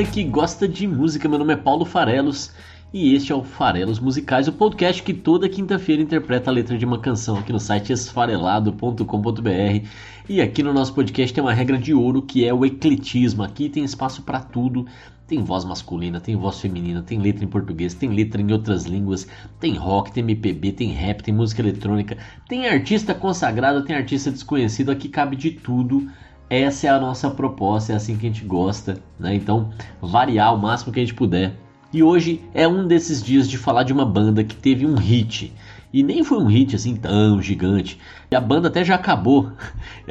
[0.00, 2.54] Você que gosta de música, meu nome é Paulo Farelos
[2.90, 6.86] e este é o Farelos Musicais, o podcast que toda quinta-feira interpreta a letra de
[6.86, 9.86] uma canção aqui no site esfarelado.com.br.
[10.26, 13.42] E aqui no nosso podcast tem uma regra de ouro que é o ecletismo.
[13.42, 14.86] Aqui tem espaço para tudo.
[15.26, 19.28] Tem voz masculina, tem voz feminina, tem letra em português, tem letra em outras línguas,
[19.60, 22.16] tem rock, tem MPB, tem rap, tem música eletrônica,
[22.48, 26.10] tem artista consagrado, tem artista desconhecido, aqui cabe de tudo.
[26.50, 29.32] Essa é a nossa proposta, é assim que a gente gosta, né?
[29.32, 29.70] Então,
[30.02, 31.54] variar o máximo que a gente puder.
[31.92, 35.52] E hoje é um desses dias de falar de uma banda que teve um hit.
[35.92, 38.00] E nem foi um hit assim tão gigante.
[38.32, 39.52] E a banda até já acabou.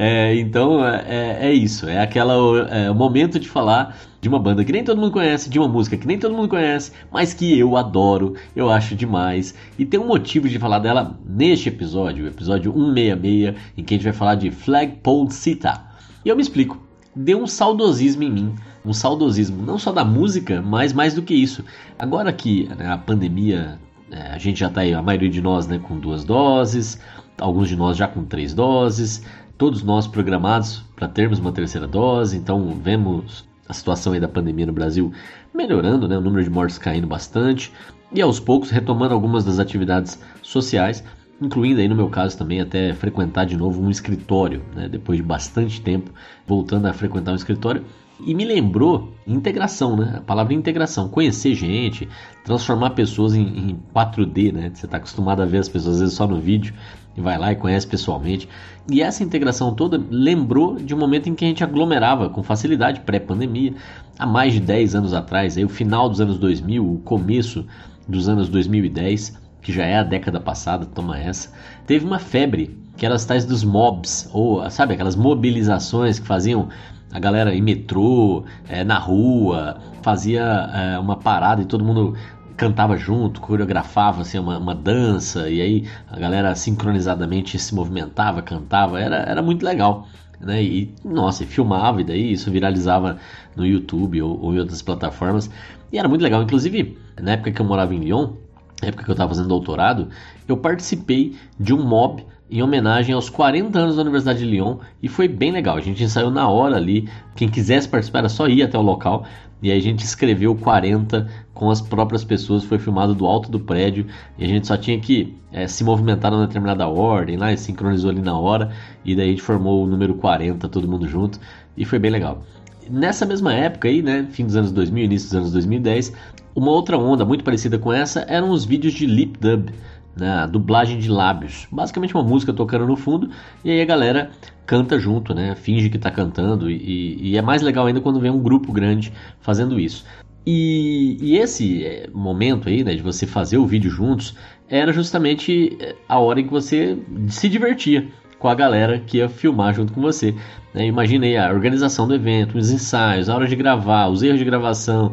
[0.01, 1.85] É, então é, é isso.
[1.89, 2.33] É aquela
[2.69, 5.97] é, momento de falar de uma banda que nem todo mundo conhece, de uma música
[5.97, 9.53] que nem todo mundo conhece, mas que eu adoro, eu acho demais.
[9.77, 13.97] E tem um motivo de falar dela neste episódio, o episódio 166, em que a
[13.97, 15.88] gente vai falar de Flagpole Sita.
[16.23, 16.77] E eu me explico.
[17.15, 18.55] Deu um saudosismo em mim.
[18.85, 21.63] Um saudosismo não só da música, mas mais do que isso.
[21.97, 23.79] Agora que né, a pandemia,
[24.11, 26.99] é, a gente já está aí, a maioria de nós, né, com duas doses,
[27.37, 29.23] alguns de nós já com três doses,
[29.57, 34.65] todos nós programados para termos uma terceira dose, então vemos a situação aí da pandemia
[34.65, 35.11] no Brasil
[35.53, 37.71] melhorando, né, o número de mortes caindo bastante
[38.11, 41.03] e aos poucos retomando algumas das atividades sociais
[41.41, 45.23] incluindo aí no meu caso também até frequentar de novo um escritório, né, depois de
[45.23, 46.11] bastante tempo
[46.45, 47.83] voltando a frequentar um escritório.
[48.21, 50.15] E me lembrou integração, né?
[50.17, 52.05] A palavra integração, conhecer gente,
[52.43, 54.71] transformar pessoas em, em 4D, né?
[54.73, 56.73] Você está acostumado a ver as pessoas às vezes só no vídeo
[57.15, 58.49] e vai lá e conhece pessoalmente.
[58.91, 62.99] E essa integração toda lembrou de um momento em que a gente aglomerava com facilidade,
[62.99, 63.73] pré-pandemia,
[64.17, 67.65] há mais de 10 anos atrás, aí o final dos anos 2000, o começo
[68.05, 71.51] dos anos 2010 que já é a década passada, toma essa,
[71.85, 76.69] teve uma febre, que eram as tais dos mobs, ou sabe, aquelas mobilizações que faziam
[77.11, 82.15] a galera em metrô, é, na rua, fazia é, uma parada e todo mundo
[82.55, 88.99] cantava junto, coreografava assim, uma, uma, dança, e aí a galera sincronizadamente se movimentava, cantava,
[88.99, 90.07] era, era muito legal.
[90.39, 90.61] Né?
[90.61, 93.17] E nossa, e filmava, e daí isso viralizava
[93.55, 95.49] no YouTube ou, ou em outras plataformas,
[95.91, 96.43] e era muito legal.
[96.43, 98.33] Inclusive, na época que eu morava em Lyon,
[98.81, 100.09] na época que eu estava fazendo doutorado,
[100.47, 105.07] eu participei de um mob em homenagem aos 40 anos da Universidade de Lyon e
[105.07, 105.77] foi bem legal.
[105.77, 107.07] A gente ensaiou na hora ali.
[107.35, 109.25] Quem quisesse participar era só ir até o local
[109.61, 112.63] e aí a gente escreveu 40 com as próprias pessoas.
[112.63, 114.07] Foi filmado do alto do prédio
[114.37, 118.09] e a gente só tinha que é, se movimentar numa determinada ordem lá e sincronizou
[118.09, 118.71] ali na hora.
[119.05, 121.39] E daí a gente formou o número 40, todo mundo junto
[121.77, 122.43] e foi bem legal.
[122.89, 126.13] Nessa mesma época aí, né, fim dos anos 2000, início dos anos 2010,
[126.55, 129.69] uma outra onda muito parecida com essa eram os vídeos de lip dub,
[130.15, 131.67] né, dublagem de lábios.
[131.71, 133.29] Basicamente uma música tocando no fundo
[133.63, 134.31] e aí a galera
[134.65, 138.31] canta junto, né, finge que está cantando e, e, é mais legal ainda quando vem
[138.31, 140.03] um grupo grande fazendo isso.
[140.45, 144.35] E, e esse eh, momento aí, né, de você fazer o vídeo juntos,
[144.67, 146.97] era justamente eh, a hora em que você
[147.27, 148.07] se divertia
[148.39, 150.33] com a galera que ia filmar junto com você.
[150.73, 150.85] Né?
[150.85, 154.45] Imagina aí a organização do evento, os ensaios, a hora de gravar, os erros de
[154.45, 155.11] gravação.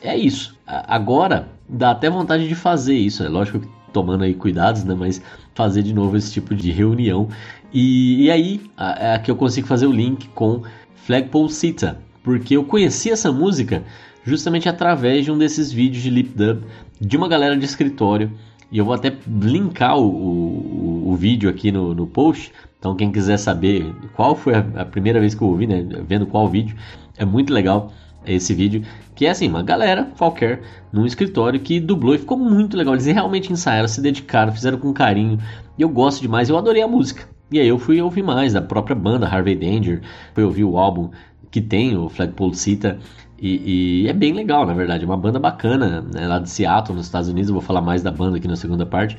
[0.00, 0.56] É isso.
[0.66, 3.24] Agora dá até vontade de fazer isso.
[3.24, 4.94] É lógico que tomando aí cuidados, né?
[4.94, 5.20] Mas
[5.54, 7.28] fazer de novo esse tipo de reunião.
[7.72, 10.62] E, e aí é que eu consigo fazer o link com
[10.94, 13.82] Flagpole Sita, porque eu conheci essa música
[14.24, 16.62] justamente através de um desses vídeos de lip dub
[17.00, 18.30] de uma galera de escritório.
[18.70, 23.10] E eu vou até linkar o, o, o vídeo aqui no, no post então quem
[23.10, 26.76] quiser saber qual foi a, primeira vez que eu ouvi, né, vendo qual vídeo,
[27.16, 27.92] é muito legal
[28.24, 28.82] esse vídeo,
[29.14, 30.60] que é assim, uma galera qualquer
[30.92, 32.94] num escritório que dublou e ficou muito legal.
[32.94, 35.38] Eles realmente ensaiaram, se dedicaram, fizeram com carinho.
[35.76, 37.28] E eu gosto demais, eu adorei a música.
[37.50, 40.02] E aí eu fui ouvir mais da própria banda Harvey Danger,
[40.34, 41.10] fui ouvir o álbum
[41.50, 42.98] que tem o Flagpole Cita
[43.40, 45.04] e, e, é bem legal, na verdade.
[45.04, 47.48] É uma banda bacana, né, lá de Seattle, nos Estados Unidos.
[47.48, 49.16] Eu vou falar mais da banda aqui na segunda parte.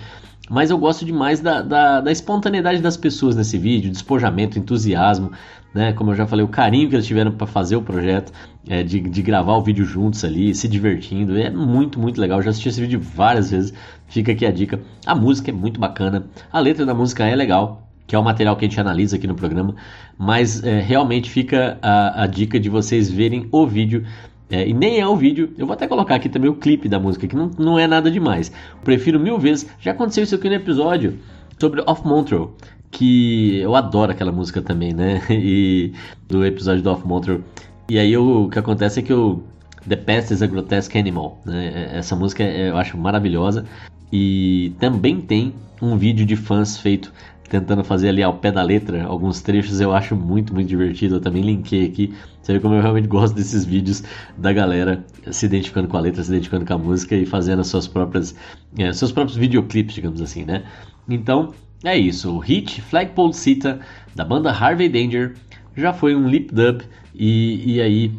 [0.50, 5.31] Mas eu gosto demais da, da, da espontaneidade das pessoas nesse vídeo, despojamento, entusiasmo,
[5.74, 5.94] né?
[5.94, 8.33] Como eu já falei, o carinho que eles tiveram para fazer o projeto,
[8.68, 11.38] é, de, de gravar o vídeo juntos ali, se divertindo.
[11.38, 12.39] É muito, muito legal.
[12.39, 13.74] Eu já assisti esse vídeo várias vezes.
[14.07, 14.81] Fica aqui a dica.
[15.06, 18.56] A música é muito bacana, a letra da música é legal que é o material
[18.56, 19.75] que a gente analisa aqui no programa,
[20.17, 24.03] mas é, realmente fica a, a, dica de vocês verem o vídeo
[24.50, 27.00] É, e nem é o vídeo, eu vou até colocar aqui também o clipe da
[27.00, 28.51] música, que não, não é nada demais.
[28.83, 31.19] Prefiro mil vezes, já aconteceu isso aqui no episódio
[31.59, 32.56] sobre Off Montreal,
[32.89, 35.21] que eu adoro aquela música também, né?
[35.29, 35.94] E
[36.27, 37.41] do episódio do Off Montreal.
[37.88, 39.44] E aí o, o que acontece é que o
[39.88, 41.91] The Past is a Grotesque Animal, né?
[41.94, 43.65] Essa música eu acho maravilhosa.
[44.12, 47.13] E também tem um vídeo de fãs feito
[47.50, 51.16] tentando fazer ali ao pé da letra alguns trechos eu acho muito, muito divertido.
[51.16, 52.13] Eu também linkei aqui.
[52.42, 54.04] Você vê como eu realmente gosto desses vídeos
[54.38, 57.68] da galera se identificando com a letra, se identificando com a música e fazendo as
[57.68, 58.36] suas próprias,
[58.78, 60.63] é, seus próprios videoclipes, digamos assim, né?
[61.07, 61.54] Então,
[61.84, 62.31] é isso.
[62.31, 63.80] O hit Flagpole Cita
[64.16, 65.34] da banda Harvey Danger
[65.75, 66.81] já foi um lip dub
[67.16, 68.12] e, e aí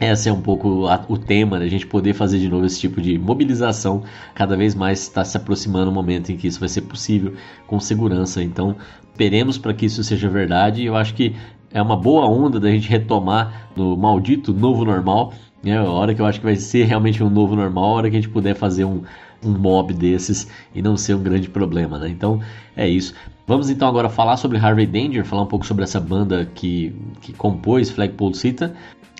[0.00, 1.66] esse é um pouco o tema, né?
[1.66, 4.02] a gente poder fazer de novo esse tipo de mobilização.
[4.34, 7.34] Cada vez mais está se aproximando o momento em que isso vai ser possível
[7.66, 8.42] com segurança.
[8.42, 8.76] Então,
[9.12, 10.84] esperemos para que isso seja verdade.
[10.84, 11.36] Eu acho que
[11.72, 15.32] é uma boa onda da gente retomar no maldito novo normal.
[15.62, 15.78] Né?
[15.78, 18.16] A hora que eu acho que vai ser realmente um novo normal, a hora que
[18.16, 19.02] a gente puder fazer um,
[19.44, 22.00] um mob desses e não ser um grande problema.
[22.00, 22.08] Né?
[22.08, 22.40] Então,
[22.76, 23.14] é isso.
[23.46, 27.32] Vamos então agora falar sobre Harvey Danger, falar um pouco sobre essa banda que, que
[27.32, 28.74] compôs Flagpole Cita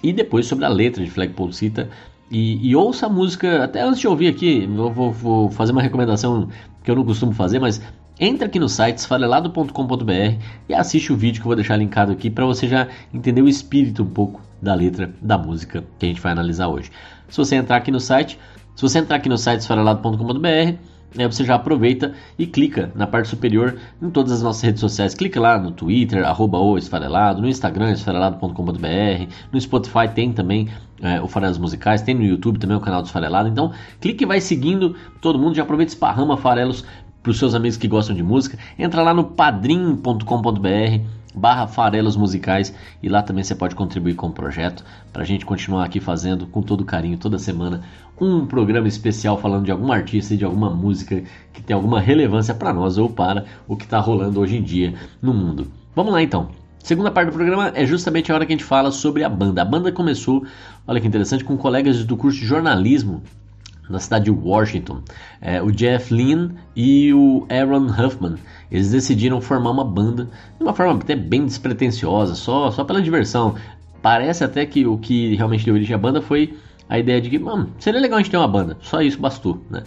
[0.04, 1.88] e depois sobre a letra de Flagpole Cita.
[2.30, 5.80] E, e, ouça a música, até antes de ouvir aqui, eu vou, vou, fazer uma
[5.80, 6.48] recomendação
[6.82, 7.80] que eu não costumo fazer, mas
[8.20, 10.12] entra aqui no site esfarelado.com.br
[10.68, 13.48] e assiste o vídeo que eu vou deixar linkado aqui para você já entender o
[13.48, 16.90] espírito um pouco da letra da música que a gente vai analisar hoje.
[17.28, 18.38] Se você entrar aqui no site,
[18.76, 20.78] se você entrar aqui no site esfarelado.com.br,
[21.16, 25.14] Aí você já aproveita e clica na parte superior em todas as nossas redes sociais.
[25.14, 30.68] Clica lá no Twitter, arroba o esfarelado, no Instagram, esfarelado.com.br, no Spotify tem também
[31.00, 33.48] é, o Farelas Musicais, tem no YouTube também o canal do Esfarelado.
[33.48, 36.84] Então, clique e vai seguindo todo mundo, já aproveita e esparrama farelos
[37.22, 38.58] para os seus amigos que gostam de música.
[38.78, 40.24] Entra lá no padrim.com.br
[41.34, 42.72] barra farelos musicais
[43.02, 46.46] e lá também você pode contribuir com o projeto para a gente continuar aqui fazendo
[46.46, 47.82] com todo carinho toda semana
[48.20, 51.22] um programa especial falando de algum artista e de alguma música
[51.52, 54.94] que tem alguma relevância para nós ou para o que está rolando hoje em dia
[55.20, 55.66] no mundo.
[55.94, 56.48] Vamos lá então.
[56.78, 59.62] Segunda parte do programa é justamente a hora que a gente fala sobre a banda.
[59.62, 60.44] A banda começou,
[60.86, 63.22] olha que interessante, com colegas do curso de jornalismo
[63.88, 65.02] na cidade de Washington.
[65.40, 68.34] É, o Jeff Lynne e o Aaron Huffman.
[68.70, 70.28] Eles decidiram formar uma banda
[70.58, 73.54] de uma forma até bem despretensiosa, só, só pela diversão.
[74.02, 76.54] Parece até que o que realmente deu origem à banda foi
[76.88, 79.64] a ideia de que, mano, seria legal a gente ter uma banda, só isso bastou,
[79.70, 79.82] né?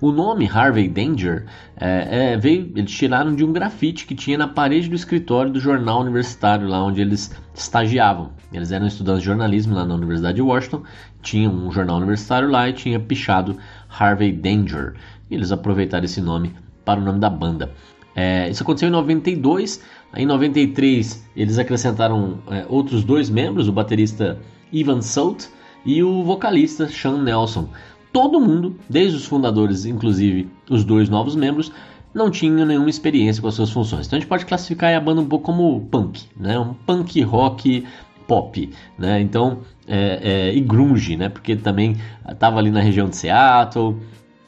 [0.00, 1.46] O nome Harvey Danger
[1.76, 5.58] é, é, veio, eles tiraram de um grafite que tinha na parede do escritório do
[5.58, 8.32] jornal universitário, lá onde eles estagiavam.
[8.52, 10.82] Eles eram estudantes de jornalismo lá na Universidade de Washington,
[11.22, 13.56] tinham um jornal universitário lá e tinha pichado
[13.88, 14.94] Harvey Danger.
[15.30, 16.54] E eles aproveitaram esse nome
[16.84, 17.72] para o nome da banda.
[18.14, 19.82] É, isso aconteceu em 92.
[20.16, 24.38] Em 93 eles acrescentaram é, outros dois membros, o baterista
[24.70, 25.46] Ivan Solt
[25.84, 27.68] e o vocalista Sean Nelson.
[28.12, 31.72] Todo mundo, desde os fundadores, inclusive os dois novos membros,
[32.14, 34.06] não tinham nenhuma experiência com as suas funções.
[34.06, 36.58] Então a gente pode classificar a banda um pouco como punk, né?
[36.58, 37.84] um punk rock
[38.26, 39.20] pop, né?
[39.20, 41.28] Então é, é, e grunge, né?
[41.28, 41.96] Porque também
[42.28, 43.96] estava ali na região de Seattle,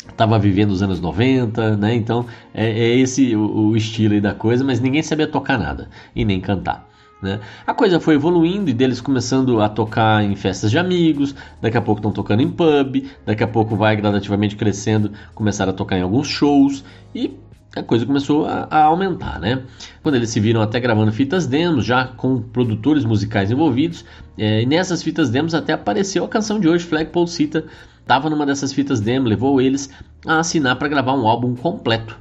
[0.09, 1.95] estava vivendo os anos 90, né?
[1.95, 6.25] Então é, é esse o, o estilo da coisa, mas ninguém sabia tocar nada e
[6.25, 6.89] nem cantar.
[7.21, 7.41] Né?
[7.67, 11.81] A coisa foi evoluindo e deles começando a tocar em festas de amigos, daqui a
[11.81, 16.03] pouco estão tocando em pub, daqui a pouco vai gradativamente crescendo, começaram a tocar em
[16.03, 17.35] alguns shows e
[17.75, 19.63] a coisa começou a, a, aumentar, né?
[20.03, 24.05] Quando eles se viram até gravando fitas demos, já com produtores musicais envolvidos,
[24.39, 27.65] é, e nessas fitas demos até apareceu a canção de hoje, Flagpole Cita,
[28.01, 29.91] estava numa dessas fitas demo, levou eles
[30.27, 32.19] a assinar para gravar um álbum completo.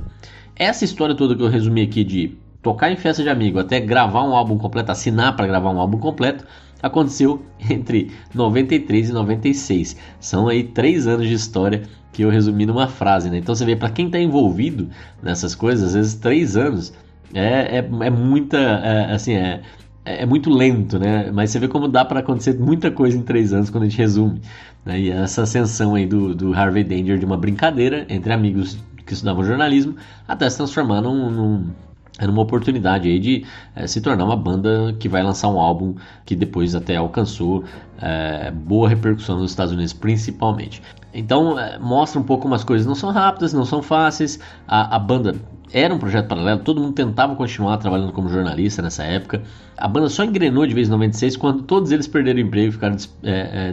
[0.57, 4.23] Essa história toda que eu resumi aqui de tocar em festa de amigo até gravar
[4.23, 6.43] um álbum completo, assinar para gravar um álbum completo,
[6.81, 9.95] aconteceu entre 93 e 96.
[10.19, 13.37] São aí três anos de história que eu resumi numa frase, né?
[13.37, 14.89] Então você vê, para quem está envolvido
[15.21, 16.91] nessas coisas, às vezes três anos
[17.35, 19.61] é, é, é muita, é, assim, é,
[20.03, 21.29] é muito lento, né?
[21.31, 23.99] Mas você vê como dá para acontecer muita coisa em três anos quando a gente
[23.99, 24.41] resume.
[24.83, 25.01] Né?
[25.01, 29.43] E essa ascensão aí do, do Harvey Danger de uma brincadeira entre amigos que estudavam
[29.43, 29.95] jornalismo
[30.27, 31.69] até se transformar num, num
[32.17, 33.45] era uma oportunidade aí de
[33.75, 35.95] é, se tornar uma banda que vai lançar um álbum
[36.25, 37.65] que depois até alcançou
[38.01, 40.81] é, boa repercussão nos Estados Unidos principalmente.
[41.13, 44.39] Então é, mostra um pouco umas coisas não são rápidas, não são fáceis.
[44.65, 45.35] A, a, banda
[45.73, 49.43] era um projeto paralelo, todo mundo tentava continuar trabalhando como jornalista nessa época.
[49.77, 53.13] A banda só engrenou de vez em 96 quando todos eles perderam emprego, ficaram des,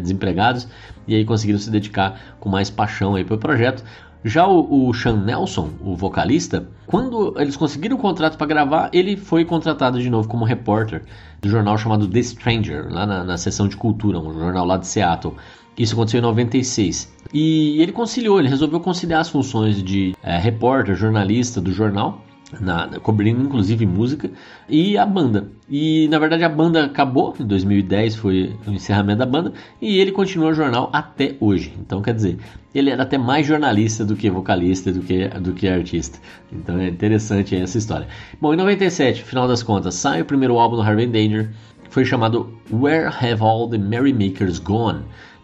[0.01, 0.67] desempregados
[1.07, 3.85] e aí conseguiram se dedicar com mais paixão aí para o projeto.
[4.25, 9.17] Já o, o Sean Nelson, o vocalista, quando eles conseguiram o contrato para gravar, ele
[9.17, 11.02] foi contratado de novo como repórter
[11.41, 14.87] do jornal chamado The Stranger, lá na, na seção de cultura, um jornal lá de
[14.87, 15.35] Seattle.
[15.76, 17.12] Isso aconteceu em 96.
[17.33, 22.23] E ele conciliou, ele resolveu conciliar as funções de é, repórter, jornalista do jornal
[22.61, 24.30] na, cobrindo inclusive música
[24.68, 25.49] e a banda.
[25.68, 30.12] E na verdade a banda acabou em 2010 foi o encerramento da banda e ele
[30.12, 31.73] continuou o jornal até hoje.
[31.78, 32.38] Então quer dizer,
[32.75, 36.18] ele era até mais jornalista do que vocalista do que do que artista.
[36.52, 38.06] Então é interessante essa história.
[38.40, 41.50] Bom, em 97, final das contas, sai o primeiro álbum do Harvey Danger,
[41.85, 45.02] que foi chamado Where Have All the Merrymakers Gone?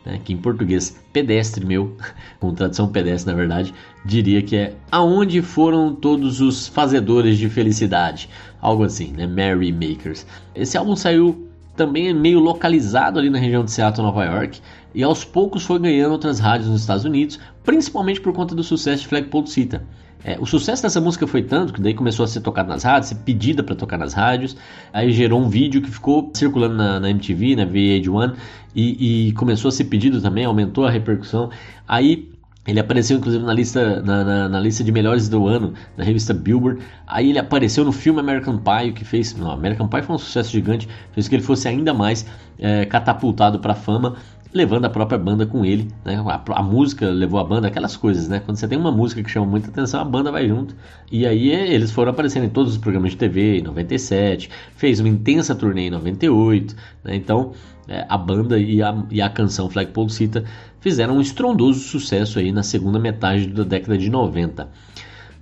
[0.09, 1.95] Né, que em português pedestre meu,
[2.41, 3.75] com tradução pedestre na verdade,
[4.05, 8.31] diria que é Aonde foram todos os fazedores de felicidade?
[8.61, 9.27] Algo assim, né?
[9.27, 10.27] Merry Makers.
[10.55, 11.47] Esse álbum saiu
[11.77, 14.61] também meio localizado ali na região de Seattle, Nova York,
[14.95, 19.03] e aos poucos foi ganhando outras rádios nos Estados Unidos, principalmente por conta do sucesso
[19.03, 19.87] de Flagpole Cita.
[20.25, 23.09] É, o sucesso dessa música foi tanto que daí começou a ser tocada nas rádios,
[23.09, 24.57] ser pedida para tocar nas rádios.
[24.93, 28.35] Aí gerou um vídeo que ficou circulando na, na MTV, na VH1,
[28.75, 31.51] e, e começou a ser pedido também, aumentou a repercussão.
[31.87, 32.29] Aí
[32.69, 36.35] ele apareceu inclusive na lista, na, na, na, lista de melhores do ano da revista
[36.35, 36.83] Billboard.
[37.07, 39.35] Aí ele apareceu no filme American Pie, o que fez.
[39.35, 42.27] Não, American Pie foi um sucesso gigante, fez que ele fosse ainda mais
[42.59, 44.17] é, catapultado para a fama
[44.53, 46.17] levando a própria banda com ele, né?
[46.27, 48.41] a, a, música levou a banda, aquelas coisas, né?
[48.41, 50.75] Quando você tem uma música que chama muita atenção, a banda vai junto.
[51.13, 55.09] E aí eles foram aparecendo em todos os programas de TV em 97, fez uma
[55.09, 56.75] intensa turnê em 98,
[57.05, 57.15] né?
[57.15, 57.53] Então
[57.87, 60.45] é, a banda e a, e a canção Flagpole Cita
[60.81, 64.69] fizeram um estrondoso sucesso aí na segunda metade da década de 90.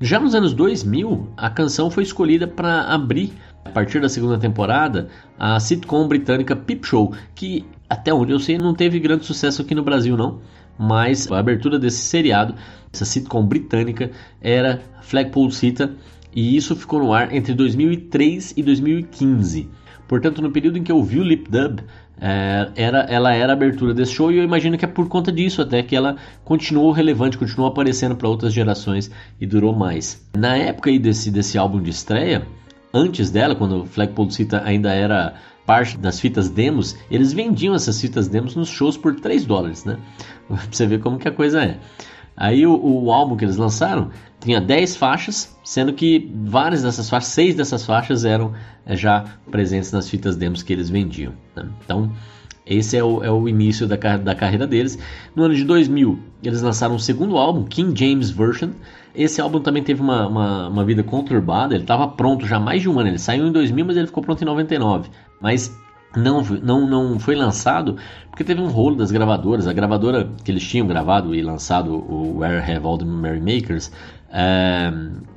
[0.01, 3.33] Já nos anos 2000, a canção foi escolhida para abrir
[3.65, 5.09] a partir da segunda temporada,
[5.39, 9.75] a sitcom britânica Peep Show, que até onde eu sei não teve grande sucesso aqui
[9.75, 10.41] no Brasil não,
[10.79, 12.55] mas a abertura desse seriado,
[12.93, 15.95] essa sitcom britânica, era Flagpole Cita
[16.35, 19.69] e isso ficou no ar entre 2003 e 2015.
[20.07, 21.81] Portanto, no período em que eu vi o Lip Dub,
[22.21, 25.33] é, era, ela era a abertura desse show e eu imagino que é por conta
[25.33, 30.25] disso até que ela continuou relevante, continuou aparecendo para outras gerações e durou mais.
[30.37, 32.47] Na época aí desse, desse álbum de estreia,
[32.93, 35.35] antes dela, quando o Flagpole Cita ainda era
[35.67, 39.99] parte das fitas demos, eles vendiam essas fitas demos nos shows por 3 dólares, né?
[40.47, 41.79] pra você ver como que a coisa é.
[42.37, 47.31] Aí o, o, álbum que eles lançaram tinha 10 faixas, sendo que várias dessas faixas,
[47.31, 48.53] 6 dessas faixas eram
[48.85, 51.33] é, já presentes nas fitas demos que eles vendiam.
[51.57, 51.67] Né?
[51.83, 52.13] Então,
[52.67, 54.99] esse é o, é o início da, da carreira deles.
[55.35, 58.71] No ano de 2000, eles lançaram um segundo álbum, King James Version,
[59.17, 62.83] esse álbum também teve uma, uma, uma vida conturbada, ele estava pronto já há mais
[62.83, 63.09] de um ano.
[63.09, 65.09] Ele saiu em 2000, mas ele ficou pronto em 99.
[65.41, 65.77] Mas
[66.17, 67.97] não, não, não foi lançado
[68.31, 69.67] porque teve um rolo das gravadoras.
[69.67, 73.91] A gravadora que eles tinham gravado e lançado o Where Have All the Merrymakers
[74.39, 74.93] é,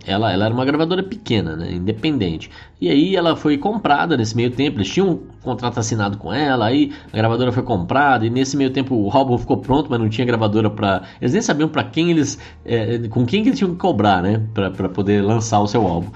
[0.06, 2.50] ela, ela era uma gravadora pequena, né, independente.
[2.82, 4.78] E aí ela foi comprada nesse meio tempo.
[4.78, 8.72] Eles tinham um contrato assinado com ela, aí a gravadora foi comprada e nesse meio
[8.72, 11.04] tempo o álbum ficou pronto, mas não tinha gravadora para.
[11.22, 14.42] Eles nem sabiam para quem eles, é, com quem que eles tinham que cobrar, né,
[14.54, 16.10] para poder lançar o seu álbum.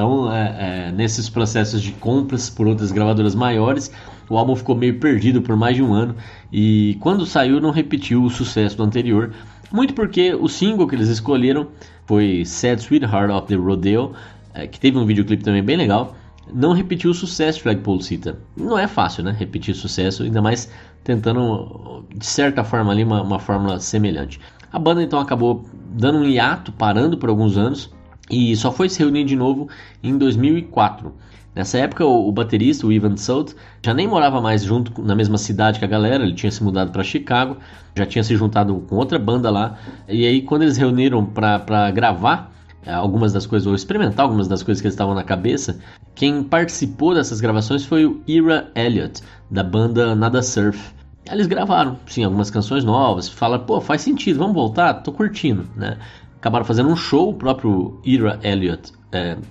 [0.00, 3.92] Então, é, é, nesses processos de compras por outras gravadoras maiores,
[4.30, 6.16] o álbum ficou meio perdido por mais de um ano
[6.50, 9.34] e quando saiu não repetiu o sucesso do anterior.
[9.70, 11.66] Muito porque o single que eles escolheram
[12.06, 14.12] foi Sad Sweetheart of the Rodeo,
[14.54, 16.16] é, que teve um videoclipe também bem legal.
[16.50, 18.38] Não repetiu o sucesso de Flagpole Cita.
[18.56, 19.36] Não é fácil, né?
[19.38, 20.70] Repetir sucesso, ainda mais
[21.04, 24.40] tentando, de certa forma, ali uma, uma fórmula semelhante.
[24.72, 27.92] A banda então acabou dando um hiato, parando por alguns anos,
[28.30, 29.68] e só foi se reunir de novo
[30.02, 31.12] em 2004.
[31.54, 35.80] Nessa época, o, baterista, o Ivan Salt, já nem morava mais junto na mesma cidade
[35.80, 37.56] que a galera, ele tinha se mudado para Chicago,
[37.96, 39.76] já tinha se juntado com outra banda lá.
[40.08, 42.52] E aí, quando eles reuniram para gravar
[42.86, 45.80] eh, algumas das coisas, ou experimentar algumas das coisas que eles estavam na cabeça,
[46.14, 49.20] quem participou dessas gravações foi o Ira Elliott,
[49.50, 50.94] da banda Nada Surf.
[51.30, 55.98] Eles gravaram, sim, algumas canções novas, falaram, pô, faz sentido, vamos voltar, tô curtindo, né?
[56.40, 58.94] Acabaram fazendo um show, o próprio Ira Elliott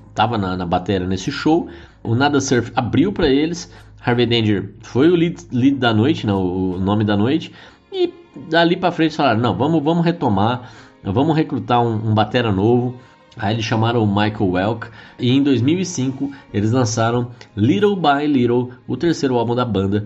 [0.09, 1.69] estava é, na, na bateria nesse show,
[2.01, 3.71] o Nada Surf abriu para eles.
[4.03, 7.51] Harvey Danger foi o lead, lead da noite, não, o nome da noite.
[7.93, 8.11] E
[8.49, 10.71] dali para frente falaram: não, vamos, vamos retomar,
[11.03, 12.95] vamos recrutar um, um batera novo.
[13.37, 18.97] Aí eles chamaram o Michael Welk e em 2005 eles lançaram Little by Little, o
[18.97, 20.05] terceiro álbum da banda,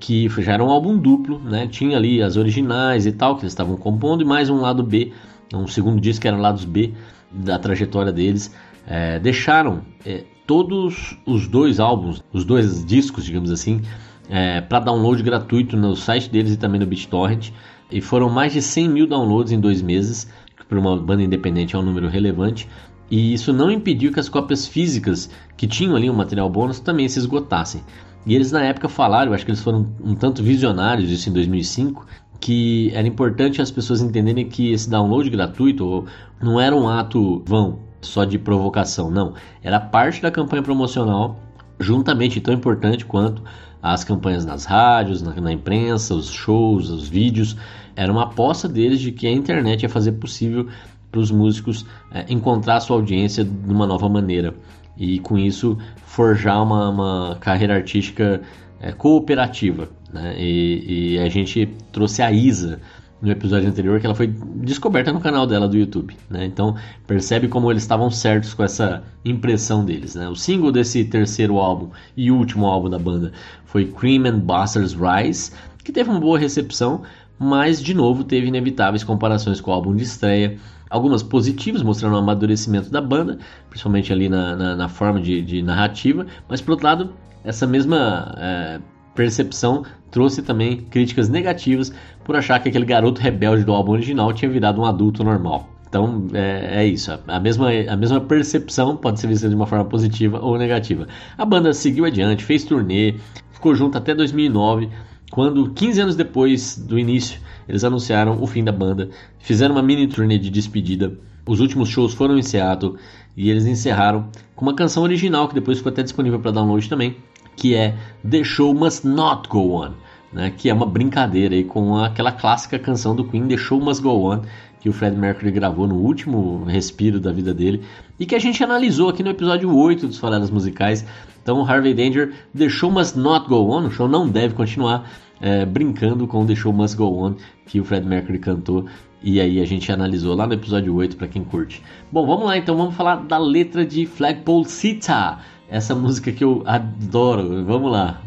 [0.00, 1.68] que já era um álbum duplo, né?
[1.68, 5.12] Tinha ali as originais e tal que eles estavam compondo e mais um lado B,
[5.52, 6.92] um segundo disco que era lados B
[7.30, 8.54] da trajetória deles.
[8.86, 13.82] É, deixaram é, todos os dois álbuns, os dois discos, digamos assim,
[14.28, 17.50] é, para download gratuito no site deles e também no BitTorrent.
[17.90, 20.28] E foram mais de 100 mil downloads em dois meses.
[20.56, 22.68] que para uma banda independente é um número relevante.
[23.10, 27.08] E isso não impediu que as cópias físicas que tinham ali um material bônus também
[27.08, 27.82] se esgotassem.
[28.26, 32.06] E eles na época falaram, acho que eles foram um tanto visionários isso em 2005,
[32.40, 36.04] que era importante as pessoas entenderem que esse download gratuito
[36.42, 39.34] não era um ato vão, só de provocação, não.
[39.62, 41.38] Era parte da campanha promocional,
[41.78, 43.42] juntamente tão importante quanto
[43.82, 47.56] as campanhas nas rádios, na, na imprensa, os shows, os vídeos.
[47.96, 50.68] Era uma aposta deles de que a internet ia fazer possível
[51.10, 54.54] para os músicos é, encontrar sua audiência de uma nova maneira
[54.96, 58.42] e com isso forjar uma, uma carreira artística
[58.80, 59.88] é, cooperativa.
[60.14, 60.36] Né?
[60.38, 62.80] E, e, a gente trouxe a Isa
[63.20, 66.16] no episódio anterior, que ela foi descoberta no canal dela do YouTube.
[66.30, 66.44] Né?
[66.44, 70.14] Então percebe como eles estavam certos com essa impressão deles.
[70.14, 70.28] Né?
[70.28, 73.32] O single desse terceiro álbum e último álbum da banda
[73.64, 75.50] foi Cream and Busters Rise,
[75.82, 77.02] que teve uma boa recepção,
[77.38, 80.56] mas de novo teve inevitáveis comparações com o álbum de estreia
[80.94, 85.60] algumas positivas, mostrando o amadurecimento da banda, principalmente ali na, na, na forma de, de,
[85.60, 88.80] narrativa, mas por outro lado, essa mesma é,
[89.14, 91.92] percepção trouxe também críticas negativas
[92.22, 95.68] por achar que aquele garoto rebelde do álbum original tinha virado um adulto normal.
[95.88, 99.84] Então é, é, isso, a mesma, a mesma percepção pode ser vista de uma forma
[99.84, 101.08] positiva ou negativa.
[101.36, 103.16] A banda seguiu adiante, fez turnê,
[103.50, 104.88] ficou junto até 2009,
[105.32, 110.06] quando 15 anos depois do início eles anunciaram o fim da banda, fizeram uma mini
[110.06, 111.12] turnê de despedida.
[111.44, 112.94] Os últimos shows foram em Seattle
[113.36, 117.16] e eles encerraram com uma canção original que depois ficou até disponível para download também,
[117.56, 117.94] que é
[118.28, 119.92] The Show Must Not Go On,
[120.32, 124.02] né, que é uma brincadeira aí com aquela clássica canção do Queen The Show Must
[124.02, 124.42] Go On,
[124.84, 127.82] que o Fred Mercury gravou no último respiro da vida dele
[128.20, 131.06] e que a gente analisou aqui no episódio 8 dos Faladas Musicais.
[131.42, 135.64] Então, Harvey Danger, The Show Must Not Go On, o show não deve continuar, é,
[135.64, 137.34] brincando com The Show Must Go On,
[137.66, 138.86] que o Fred Mercury cantou.
[139.22, 141.82] E aí a gente analisou lá no episódio 8 para quem curte.
[142.12, 145.38] Bom, vamos lá então, vamos falar da letra de Flagpole Sita,
[145.74, 147.64] essa música que eu adoro.
[147.64, 148.20] Vamos lá.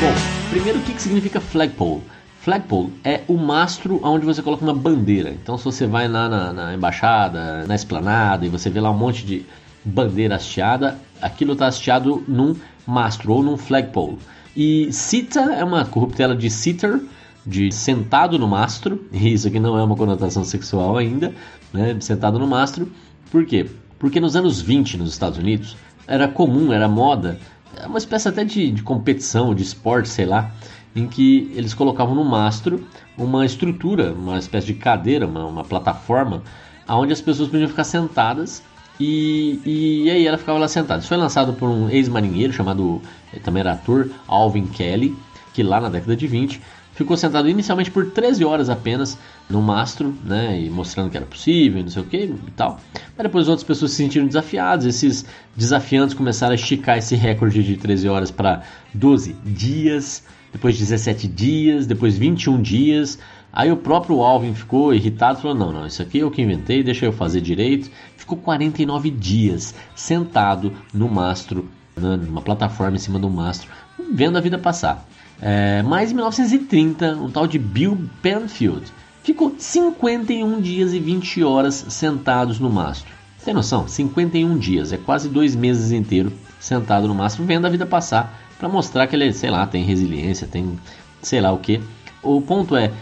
[0.00, 0.12] Bom,
[0.50, 2.02] primeiro o que, que significa flagpole?
[2.40, 5.30] Flagpole é o mastro onde você coloca uma bandeira.
[5.30, 8.98] Então, se você vai lá na, na embaixada, na esplanada e você vê lá um
[8.98, 9.46] monte de
[9.84, 14.18] bandeira hasteada, aquilo está hasteado num mastro ou num flagpole.
[14.60, 17.00] E cita é uma corruptela de sitter,
[17.46, 19.06] de sentado no mastro.
[19.12, 21.32] E isso aqui não é uma conotação sexual ainda,
[21.72, 21.96] né?
[22.00, 22.90] Sentado no mastro.
[23.30, 23.70] Por quê?
[24.00, 25.76] Porque nos anos 20 nos Estados Unidos
[26.08, 27.38] era comum, era moda,
[27.76, 30.50] é uma espécie até de, de competição, de esporte, sei lá
[30.96, 32.84] em que eles colocavam no mastro
[33.16, 36.42] uma estrutura, uma espécie de cadeira, uma, uma plataforma,
[36.88, 38.60] onde as pessoas podiam ficar sentadas
[39.00, 41.00] e, e, aí ela ficava lá sentada.
[41.00, 43.00] Isso foi lançado por um ex-marinheiro chamado,
[43.32, 45.16] eh, também era ator, Alvin Kelly,
[45.54, 46.60] que lá na década de 20
[46.94, 49.16] ficou sentado inicialmente por 13 horas apenas
[49.48, 52.80] no mastro, né, e mostrando que era possível, não sei o que e tal.
[53.16, 57.76] Mas depois outras pessoas se sentiram desafiadas, esses desafiantes começaram a esticar esse recorde de
[57.76, 63.18] 13 horas para 12 dias depois 17 dias, depois 21 dias.
[63.52, 66.82] Aí o próprio Alvin ficou irritado, falou: Não, não, isso aqui é eu que inventei,
[66.82, 67.90] deixa eu fazer direito.
[68.16, 73.70] Ficou 49 dias sentado no mastro, né, numa plataforma em cima do mastro,
[74.12, 75.06] vendo a vida passar.
[75.40, 81.86] É, mas em 1930, um tal de Bill Penfield ficou 51 dias e 20 horas
[81.88, 83.12] sentados no mastro.
[83.44, 83.86] Tem noção?
[83.86, 88.68] 51 dias, é quase dois meses inteiro sentado no mastro, vendo a vida passar para
[88.68, 90.78] mostrar que ele, sei lá, tem resiliência, tem
[91.22, 91.80] sei lá o que.
[92.22, 92.92] O ponto é,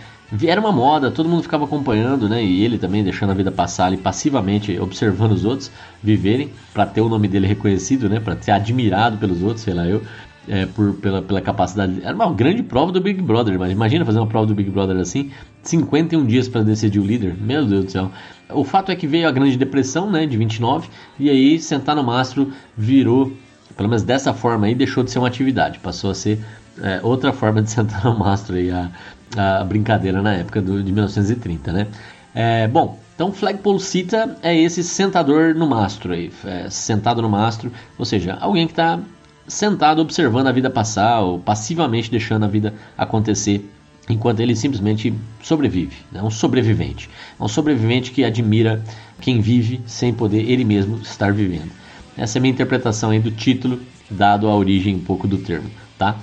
[0.45, 2.45] era uma moda, todo mundo ficava acompanhando, né?
[2.45, 5.71] E ele também deixando a vida passar ali passivamente, observando os outros
[6.03, 8.19] viverem, para ter o nome dele reconhecido, né?
[8.19, 10.03] Para ser admirado pelos outros, sei lá eu,
[10.49, 12.01] é, por, pela, pela capacidade.
[12.03, 14.97] Era uma grande prova do Big Brother, mas imagina fazer uma prova do Big Brother
[14.97, 15.31] assim,
[15.63, 18.11] 51 dias para decidir o líder, meu Deus do céu.
[18.51, 20.27] O fato é que veio a Grande Depressão, né?
[20.27, 20.89] De 29,
[21.21, 23.33] e aí sentar no mastro virou
[23.77, 26.41] pelo menos dessa forma aí, deixou de ser uma atividade, passou a ser
[26.81, 28.91] é, outra forma de sentar no mastro aí, a,
[29.37, 31.87] a brincadeira na época do, de 1930, né?
[32.35, 37.73] É, bom, então flagpole cita é esse sentador no mastro aí, é, sentado no mastro,
[37.99, 39.01] ou seja, alguém que está
[39.49, 43.65] sentado observando a vida passar ou passivamente deixando a vida acontecer
[44.09, 46.23] enquanto ele simplesmente sobrevive, é né?
[46.23, 47.09] um sobrevivente,
[47.39, 48.83] é um sobrevivente que admira
[49.21, 51.71] quem vive sem poder ele mesmo estar vivendo.
[52.17, 55.71] Essa é a minha interpretação aí do título, dado a origem um pouco do termo,
[55.99, 56.17] tá?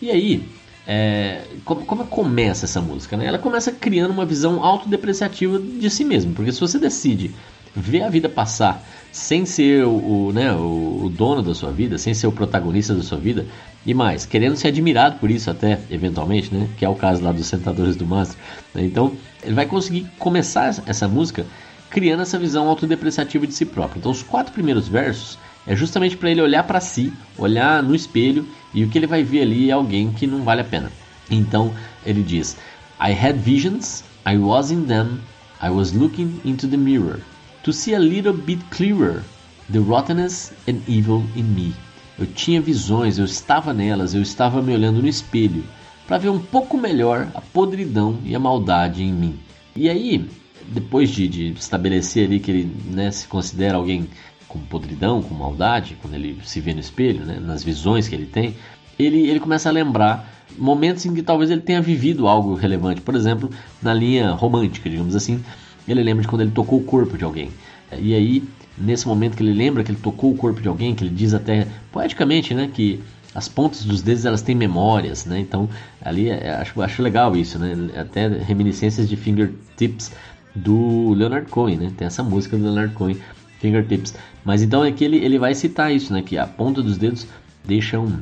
[0.00, 0.46] E aí,
[0.86, 3.16] é, como, como, começa essa música?
[3.16, 3.26] Né?
[3.26, 7.34] Ela começa criando uma visão autodepreciativa de si mesmo, porque se você decide
[7.74, 11.96] ver a vida passar sem ser o, o né, o, o, dono da sua vida,
[11.98, 13.46] sem ser o protagonista da sua vida,
[13.86, 17.30] e mais, querendo ser admirado por isso até, eventualmente, né, que é o caso lá
[17.30, 18.36] dos Sentadores do Mastro.
[18.74, 21.46] Né, então, ele vai conseguir começar essa música
[21.90, 24.00] criando essa visão autodepreciativa de si próprio.
[24.00, 28.46] Então, os quatro primeiros versos é justamente para ele olhar para si, olhar no espelho
[28.72, 30.90] e o que ele vai ver ali é alguém que não vale a pena.
[31.30, 31.72] Então,
[32.04, 32.56] ele diz:
[33.00, 35.20] I had visions, I was in them,
[35.62, 37.20] I was looking into the mirror
[37.62, 39.22] to see a little bit clearer
[39.72, 41.74] the rottenness and evil in me.
[42.18, 45.64] Eu tinha visões, eu estava nelas, eu estava me olhando no espelho
[46.06, 49.38] para ver um pouco melhor a podridão e a maldade em mim.
[49.74, 50.28] E aí,
[50.68, 54.08] depois de, de estabelecer ali que ele né, se considera alguém
[54.54, 58.26] com podridão, com maldade, quando ele se vê no espelho, né, nas visões que ele
[58.26, 58.54] tem,
[58.96, 63.00] ele, ele começa a lembrar momentos em que talvez ele tenha vivido algo relevante.
[63.00, 63.50] Por exemplo,
[63.82, 65.42] na linha romântica, digamos assim,
[65.88, 67.50] ele lembra de quando ele tocou o corpo de alguém.
[67.98, 68.44] E aí,
[68.78, 71.34] nesse momento que ele lembra que ele tocou o corpo de alguém, que ele diz
[71.34, 73.00] até poeticamente, né, que
[73.34, 75.40] as pontas dos dedos elas têm memórias, né?
[75.40, 75.68] Então,
[76.00, 77.74] ali é, acho, acho legal isso, né?
[77.96, 80.12] Até reminiscências de fingertips
[80.54, 81.92] do Leonard Cohen, né?
[81.96, 83.16] Tem essa música do Leonard Cohen,
[83.64, 84.14] Fingertips.
[84.44, 86.20] Mas então é que ele, ele vai citar isso, né?
[86.20, 87.26] Que a ponta dos dedos
[87.64, 88.20] deixam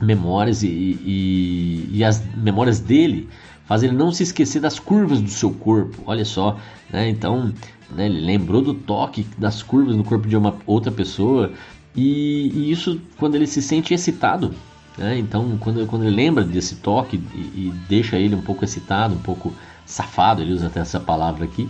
[0.00, 3.28] memórias e, e, e, as memórias dele
[3.66, 6.02] fazem ele não se esquecer das curvas do seu corpo.
[6.06, 6.56] Olha só,
[6.90, 7.08] né?
[7.08, 7.52] Então,
[7.90, 11.52] né, ele lembrou do toque das curvas no corpo de uma outra pessoa
[11.94, 14.54] e, e isso quando ele se sente excitado.
[14.96, 15.18] Né?
[15.18, 19.52] Então, quando, quando ele lembra desse toque e, deixa ele um pouco excitado, um pouco
[19.84, 21.68] safado, ele usa até essa palavra aqui,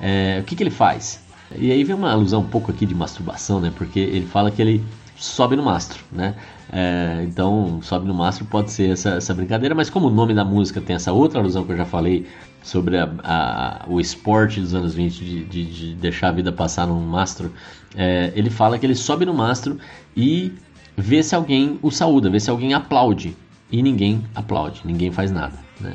[0.00, 1.23] é, o que, que ele faz?
[1.56, 3.72] E aí vem uma alusão um pouco aqui de masturbação, né?
[3.76, 4.84] Porque ele fala que ele
[5.16, 6.34] sobe no mastro, né?
[6.72, 10.44] É, então, sobe no mastro pode ser essa, essa brincadeira, mas como o nome da
[10.44, 12.26] música tem essa outra alusão que eu já falei
[12.62, 16.86] sobre a, a, o esporte dos anos 20 de, de, de, deixar a vida passar
[16.86, 17.52] num mastro,
[17.94, 19.78] é, ele fala que ele sobe no mastro
[20.16, 20.52] e
[20.96, 23.36] vê se alguém o saúda, vê se alguém aplaude.
[23.70, 25.58] E ninguém aplaude, ninguém faz nada.
[25.80, 25.94] Né?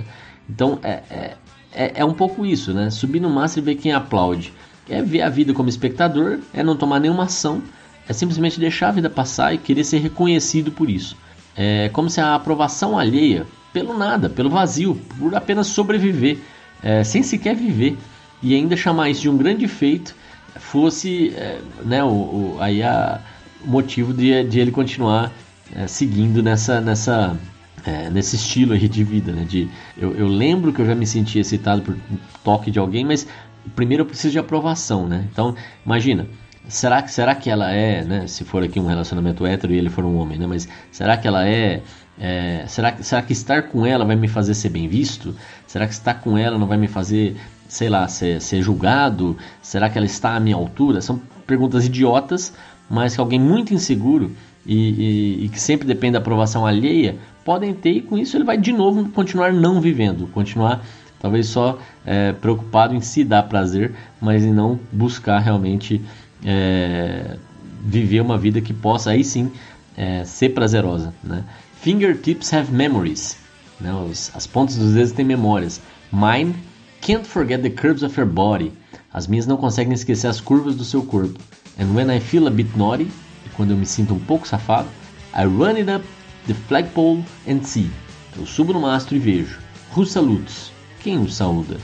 [0.50, 1.38] Então é, é,
[1.72, 2.90] é, é um pouco isso, né?
[2.90, 4.54] Subir no mastro e ver quem aplaude.
[4.90, 7.62] É ver a vida como espectador, é não tomar nenhuma ação
[8.10, 11.16] é simplesmente deixar a vida passar e querer ser reconhecido por isso.
[11.56, 16.40] É como se a aprovação alheia, pelo nada, pelo vazio, por apenas sobreviver,
[16.82, 17.96] é, sem sequer viver,
[18.42, 20.16] e ainda chamar isso de um grande feito,
[20.56, 23.22] fosse é, né, o, o, aí a,
[23.64, 25.32] o motivo de, de ele continuar
[25.76, 27.38] é, seguindo nessa, nessa,
[27.86, 29.32] é, nesse estilo aí de vida.
[29.32, 31.96] Né, de, eu, eu lembro que eu já me senti excitado por
[32.44, 33.28] toque de alguém, mas
[33.76, 35.08] primeiro eu preciso de aprovação.
[35.08, 35.28] Né?
[35.32, 35.56] Então,
[35.86, 36.28] imagina
[36.70, 38.28] será que será que ela é, né?
[38.28, 40.46] Se for aqui um relacionamento hétero e ele for um homem, né?
[40.46, 41.82] Mas será que ela é,
[42.18, 45.36] é será, será que estar com ela vai me fazer ser bem visto?
[45.66, 47.36] Será que estar com ela não vai me fazer,
[47.68, 49.36] sei lá, ser, ser julgado?
[49.62, 51.02] Será que ela está à minha altura?
[51.02, 52.54] São perguntas idiotas,
[52.90, 54.32] mas que alguém muito inseguro
[54.66, 58.44] e, e, e que sempre depende da aprovação alheia podem ter e com isso ele
[58.44, 60.86] vai de novo continuar não vivendo, continuar
[61.20, 66.02] talvez só é, preocupado em se dar prazer, mas em não buscar realmente
[66.46, 67.38] é,
[67.84, 69.52] viver uma vida que possa aí sim
[69.98, 71.14] é, ser prazerosa.
[71.24, 71.44] Né?
[71.82, 73.38] Fingertips have memories.
[73.80, 73.94] Né?
[73.94, 75.82] Os, as pontas dos dedos têm memórias.
[76.12, 76.56] Mine
[77.02, 78.72] can't forget the curves of your body.
[79.14, 81.40] As minhas não conseguem esquecer as curvas do seu corpo.
[81.80, 83.10] And when I feel a bit naughty,
[83.56, 84.88] quando eu me sinto um pouco safado,
[85.34, 86.06] I run it up
[86.48, 87.90] the flagpole and see.
[88.38, 89.60] Eu subo no mastro e vejo.
[89.96, 90.72] Who salutes?
[91.02, 91.78] Quem o saúda?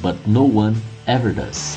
[0.00, 1.76] But no one ever does.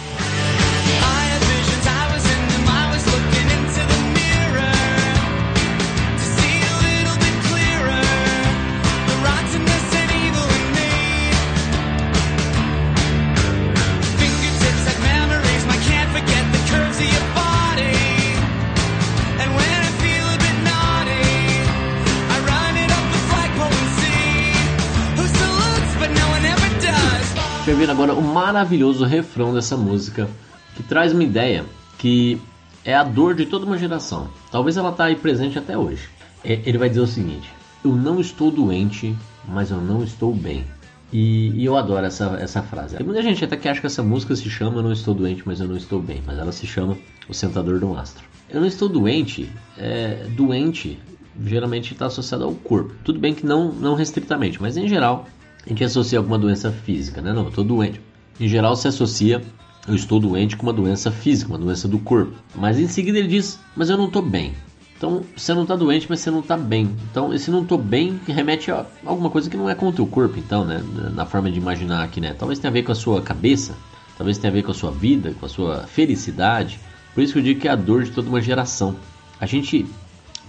[27.94, 30.28] Agora o maravilhoso refrão dessa música,
[30.76, 31.64] que traz uma ideia
[32.00, 32.42] que
[32.84, 34.28] é a dor de toda uma geração.
[34.52, 36.10] Talvez ela está aí presente até hoje.
[36.44, 37.48] É, ele vai dizer o seguinte:
[37.86, 39.16] Eu não estou doente,
[39.48, 40.66] mas eu não estou bem.
[41.12, 42.98] E, e, eu adoro essa, essa frase.
[42.98, 45.44] Tem muita gente até que acha que essa música se chama Eu Não Estou Doente,
[45.46, 46.24] mas eu não estou bem.
[46.26, 46.98] Mas ela se chama
[47.30, 48.24] O Sentador do Astro.
[48.50, 49.48] Eu não estou doente.
[49.78, 50.98] É, doente
[51.46, 52.96] geralmente está associado ao corpo.
[53.04, 55.28] Tudo bem que não, não restritamente, mas em geral
[55.66, 57.34] a gente associa alguma doença física, né?
[57.34, 58.02] Não, eu estou doente.
[58.40, 59.42] Em geral se associa
[59.88, 62.34] eu estou doente com uma doença física, uma doença do corpo.
[62.56, 64.54] Mas em seguida ele diz, mas eu não estou bem.
[64.96, 66.90] Então você não está doente, mas você não está bem.
[67.12, 70.08] Então esse não estou bem remete a alguma coisa que não é com o teu
[70.08, 70.82] corpo, então, né?
[71.14, 72.34] Na forma de imaginar aqui, né?
[72.34, 73.76] Talvez tenha a ver com a sua cabeça.
[74.18, 76.80] talvez tenha a ver com a sua vida, com a sua felicidade.
[77.14, 78.96] Por isso que eu digo que é a dor de toda uma geração.
[79.40, 79.86] A gente,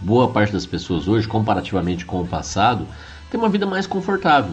[0.01, 2.87] boa parte das pessoas hoje, comparativamente com o passado,
[3.31, 4.53] tem uma vida mais confortável.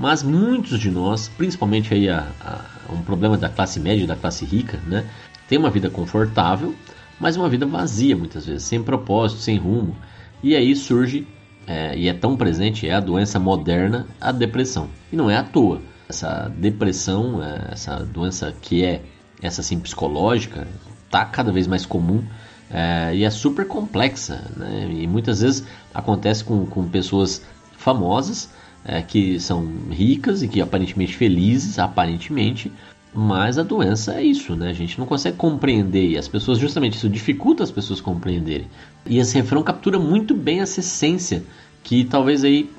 [0.00, 4.46] Mas muitos de nós, principalmente aí a, a, um problema da classe média da classe
[4.46, 5.06] rica, né,
[5.46, 6.74] tem uma vida confortável,
[7.20, 9.94] mas uma vida vazia muitas vezes, sem propósito, sem rumo.
[10.42, 11.28] E aí surge,
[11.66, 14.88] é, e é tão presente, é a doença moderna, a depressão.
[15.12, 15.82] E não é à toa.
[16.08, 19.02] Essa depressão, é, essa doença que é
[19.42, 20.66] essa assim psicológica,
[21.04, 22.24] está cada vez mais comum
[22.70, 24.50] é, e é super complexa.
[24.56, 24.88] Né?
[24.90, 27.42] E muitas vezes acontece com, com pessoas
[27.76, 28.48] famosas
[28.84, 32.72] é, que são ricas e que aparentemente felizes, aparentemente,
[33.12, 34.70] mas a doença é isso, né?
[34.70, 38.68] A gente não consegue compreender e as pessoas, justamente isso dificulta as pessoas compreenderem.
[39.04, 41.42] E esse refrão captura muito bem essa essência
[41.82, 42.70] que talvez aí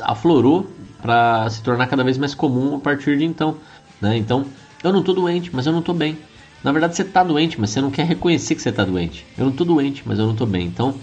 [0.00, 0.70] aflorou
[1.02, 3.56] para se tornar cada vez mais comum a partir de então,
[4.00, 4.16] né?
[4.16, 4.46] Então,
[4.82, 6.16] eu não tô doente, mas eu não tô bem.
[6.62, 9.26] Na verdade, você tá doente, mas você não quer reconhecer que você tá doente.
[9.36, 10.66] Eu não tô doente, mas eu não tô bem.
[10.66, 10.94] Então,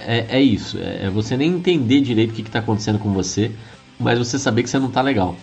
[0.00, 0.78] é, é isso.
[0.78, 3.50] É, é você nem entender direito o que, que tá acontecendo com você,
[3.98, 5.36] mas você saber que você não tá legal.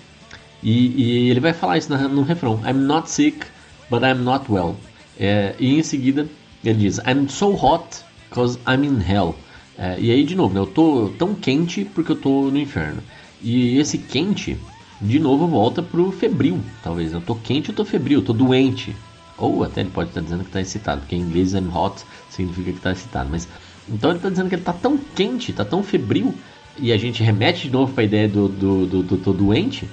[0.61, 3.45] E, e ele vai falar isso no, refrão: I'm not sick,
[3.89, 4.75] but I'm not well.
[5.19, 6.27] É, e em seguida
[6.63, 9.35] ele diz: I'm so hot because I'm in hell.
[9.77, 13.01] É, e aí, de novo, né, eu tô tão quente porque eu tô no inferno.
[13.41, 14.57] E esse quente,
[15.01, 17.11] de novo, volta pro febril, talvez.
[17.11, 18.95] Eu tô quente, eu tô febril, eu tô doente.
[19.37, 22.71] Ou até ele pode estar dizendo que está excitado, porque em inglês I'm hot significa
[22.71, 23.29] que está excitado.
[23.29, 23.47] Mas
[23.89, 26.33] então ele está dizendo que ele está tão quente, está tão febril,
[26.77, 29.87] e a gente remete de novo para a ideia do, do, do, do, do doente,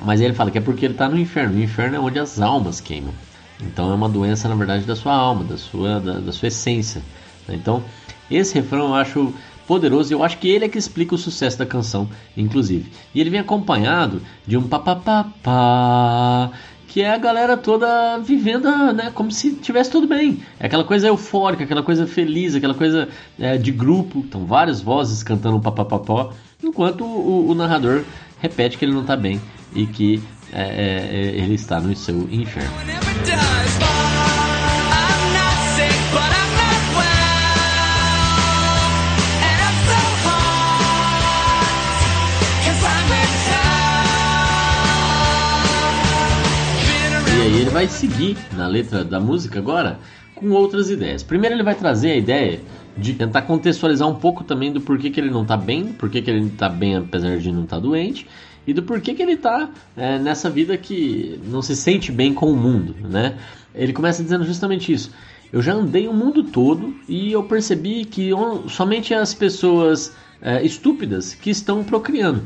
[0.00, 1.56] mas ele fala que é porque ele está no inferno.
[1.56, 3.14] O inferno é onde as almas queimam.
[3.60, 7.02] Então é uma doença, na verdade, da sua alma, da sua, da, da sua essência.
[7.48, 7.84] Então,
[8.30, 9.32] esse refrão eu acho
[9.66, 12.90] poderoso e eu acho que ele é que explica o sucesso da canção, inclusive.
[13.14, 16.50] E ele vem acompanhado de um papapá,
[16.94, 20.40] que é a galera toda vivendo né, como se tivesse tudo bem.
[20.60, 24.20] É aquela coisa eufórica, aquela coisa feliz, aquela coisa é, de grupo.
[24.20, 26.30] Então, várias vozes cantando papapá,
[26.62, 28.04] enquanto o, o narrador
[28.38, 29.40] repete que ele não está bem
[29.74, 32.70] e que é, é, é, ele está no seu inferno.
[47.54, 50.00] E ele vai seguir na letra da música agora
[50.34, 51.22] com outras ideias.
[51.22, 52.60] Primeiro ele vai trazer a ideia
[52.98, 56.28] de tentar contextualizar um pouco também do porquê que ele não está bem, porquê que
[56.28, 58.26] ele está bem apesar de não estar tá doente,
[58.66, 62.50] e do porquê que ele está é, nessa vida que não se sente bem com
[62.50, 63.36] o mundo, né?
[63.72, 65.12] Ele começa dizendo justamente isso.
[65.52, 68.30] Eu já andei o mundo todo e eu percebi que
[68.68, 70.12] somente as pessoas
[70.42, 72.42] é, estúpidas que estão procriando.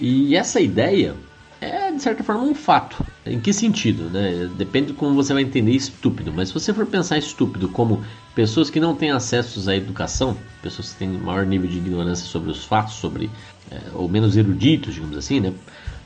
[0.00, 1.16] E essa ideia
[1.62, 3.04] é de certa forma um fato.
[3.24, 4.50] Em que sentido, né?
[4.56, 6.32] Depende de como você vai entender estúpido.
[6.32, 8.02] Mas se você for pensar estúpido como
[8.34, 12.50] pessoas que não têm acessos à educação, pessoas que têm maior nível de ignorância sobre
[12.50, 13.30] os fatos, sobre
[13.70, 15.52] é, ou menos eruditos, digamos assim, né?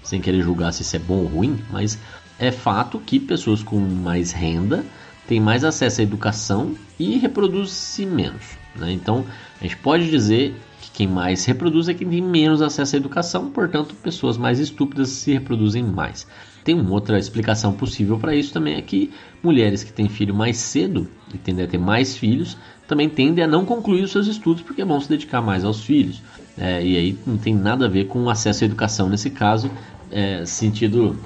[0.03, 1.99] Sem querer julgar se isso é bom ou ruim, mas
[2.39, 4.85] é fato que pessoas com mais renda
[5.27, 8.45] têm mais acesso à educação e reproduzem menos.
[8.77, 8.93] Né?
[8.93, 9.25] Então,
[9.61, 10.55] a gente pode dizer
[10.97, 15.31] quem mais reproduz é quem tem menos acesso à educação, portanto, pessoas mais estúpidas se
[15.31, 16.27] reproduzem mais.
[16.65, 20.57] Tem uma outra explicação possível para isso também é que mulheres que têm filho mais
[20.57, 22.57] cedo e tendem a ter mais filhos
[22.89, 26.23] também tendem a não concluir os seus estudos porque vão se dedicar mais aos filhos.
[26.57, 29.71] É, e aí não tem nada a ver com acesso à educação nesse caso,
[30.11, 31.21] é, sentido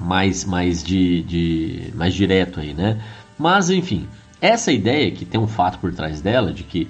[0.00, 3.02] mais, mais, de, de, mais direto aí, né?
[3.36, 4.06] Mas enfim,
[4.40, 6.86] essa ideia que tem um fato por trás dela, de que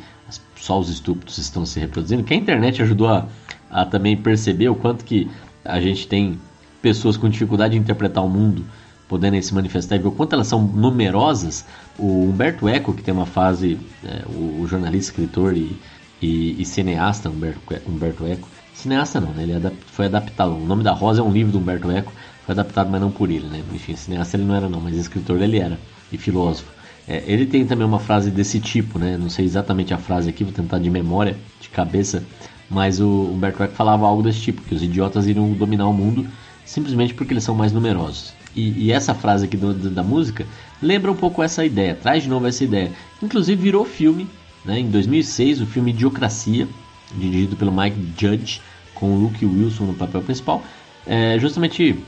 [0.69, 3.27] só os estúpidos estão se reproduzindo, que a internet ajudou a,
[3.71, 5.27] a também perceber o quanto que
[5.65, 6.39] a gente tem
[6.83, 8.67] pessoas com dificuldade de interpretar o mundo
[9.09, 11.65] podendo se manifestar e ver o quanto elas são numerosas.
[11.99, 15.75] O Humberto Eco, que tem uma fase, é, o, o, jornalista, escritor e,
[16.21, 19.45] e, e cineasta Humberto, Humberto, Eco, cineasta não, né?
[19.45, 20.53] ele adap foi adaptado.
[20.53, 22.13] O nome da Rosa é um livro do Humberto Eco,
[22.45, 23.63] foi adaptado, mas não por ele, né?
[23.73, 25.79] Enfim, cineasta ele não era não, mas escritor ele era
[26.13, 26.78] e filósofo.
[27.09, 29.16] É, ele tem também uma frase desse tipo, né?
[29.16, 32.23] Não sei exatamente a frase aqui, vou tentar de memória, de cabeça,
[32.68, 36.27] mas o Humberto Eco falava algo desse tipo, que os idiotas iriam dominar o mundo
[36.66, 38.35] simplesmente porque eles são mais numerosos.
[38.55, 40.47] E, e essa frase aqui do, da música
[40.83, 42.92] lembra um pouco essa ideia, traz de novo essa ideia.
[43.23, 44.29] Inclusive virou filme,
[44.64, 44.79] né?
[44.79, 46.68] Em 2006, o filme Idiocracia,
[47.16, 48.61] dirigido pelo Mike Judge,
[48.94, 50.62] com o Luke Wilson no papel principal,
[51.07, 51.99] é justamente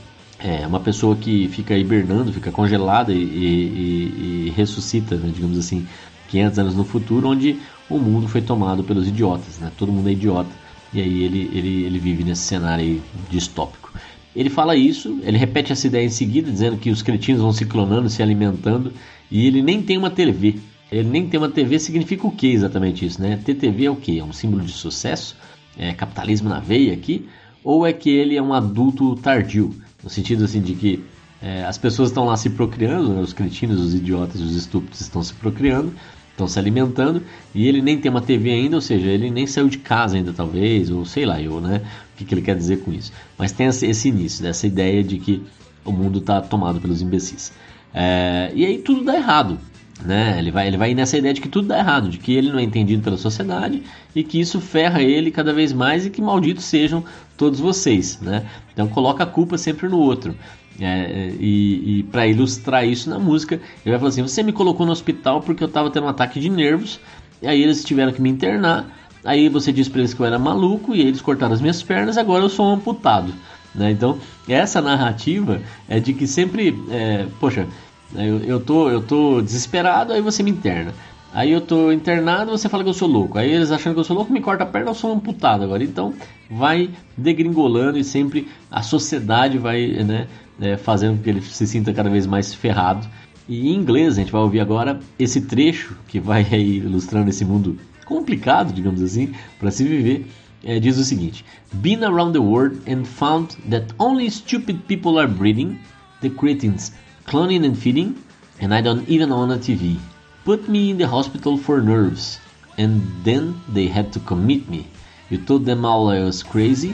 [0.43, 5.85] é uma pessoa que fica hibernando, fica congelada e, e, e ressuscita, né, digamos assim,
[6.29, 9.71] 500 anos no futuro, onde o mundo foi tomado pelos idiotas, né?
[9.77, 10.49] Todo mundo é idiota.
[10.93, 13.93] E aí ele, ele, ele vive nesse cenário distópico.
[14.35, 17.65] ele fala isso, ele repete essa ideia em seguida, dizendo que os cretinos vão se
[17.65, 18.93] clonando, se alimentando,
[19.29, 20.55] e ele nem tem uma TV.
[20.91, 23.39] Ele nem tem uma TV significa o que exatamente isso, né?
[23.43, 24.19] Ter TV é o que?
[24.19, 25.37] É um símbolo de sucesso?
[25.77, 27.25] É capitalismo na veia aqui?
[27.63, 29.73] Ou é que ele é um adulto tardio?
[30.03, 31.03] No sentido assim de que
[31.41, 33.21] é, as pessoas estão lá se procriando, né?
[33.21, 35.93] os cretinos, os idiotas, os estúpidos estão se procriando,
[36.29, 39.67] estão se alimentando, e ele nem tem uma TV ainda, ou seja, ele nem saiu
[39.67, 41.81] de casa ainda talvez, ou sei lá eu, né?
[42.13, 43.11] O que, que ele quer dizer com isso.
[43.37, 45.43] Mas tem esse início, dessa ideia de que
[45.83, 47.51] o mundo está tomado pelos imbecis.
[47.93, 49.59] É, e aí tudo dá errado.
[50.03, 50.37] Né?
[50.39, 52.59] Ele, vai, ele vai nessa ideia de que tudo dá errado, de que ele não
[52.59, 53.83] é entendido pela sociedade
[54.15, 57.03] e que isso ferra ele cada vez mais e que malditos sejam
[57.37, 58.19] todos vocês.
[58.19, 58.45] Né?
[58.73, 60.35] Então coloca a culpa sempre no outro.
[60.79, 64.85] É, e, e para ilustrar isso na música, ele vai falar assim: Você me colocou
[64.85, 66.99] no hospital porque eu estava tendo um ataque de nervos,
[67.41, 68.99] e aí eles tiveram que me internar.
[69.23, 72.17] Aí você disse para eles que eu era maluco e eles cortaram as minhas pernas,
[72.17, 73.33] agora eu sou um amputado.
[73.75, 73.91] Né?
[73.91, 77.67] Então, essa narrativa é de que sempre, é, poxa,
[78.15, 80.93] eu, eu, tô, eu tô desesperado, aí você me interna.
[81.33, 83.37] Aí eu tô internado, você fala que eu sou louco.
[83.37, 85.63] Aí eles achando que eu sou louco, me corta a perna, eu sou um amputado
[85.63, 85.83] agora.
[85.83, 86.13] Então
[86.49, 90.27] vai degringolando e sempre a sociedade vai né,
[90.59, 93.07] é, fazendo com que ele se sinta cada vez mais ferrado.
[93.47, 97.45] E em inglês a gente vai ouvir agora esse trecho que vai aí ilustrando esse
[97.45, 100.27] mundo complicado, digamos assim, para se viver.
[100.63, 101.43] É, diz o seguinte:
[101.73, 105.79] Been around the world and found that only stupid people are breeding,
[106.21, 106.91] the cretins
[107.25, 108.23] cloning and feeding,
[108.59, 109.99] and I don't even own a TV.
[110.43, 112.39] Put me in the hospital for nerves,
[112.77, 114.87] and then they had to commit me.
[115.29, 116.93] You told them all I was crazy.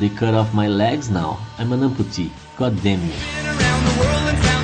[0.00, 1.38] They cut off my legs now.
[1.58, 2.30] I'm an amputee.
[2.56, 4.55] God damn you.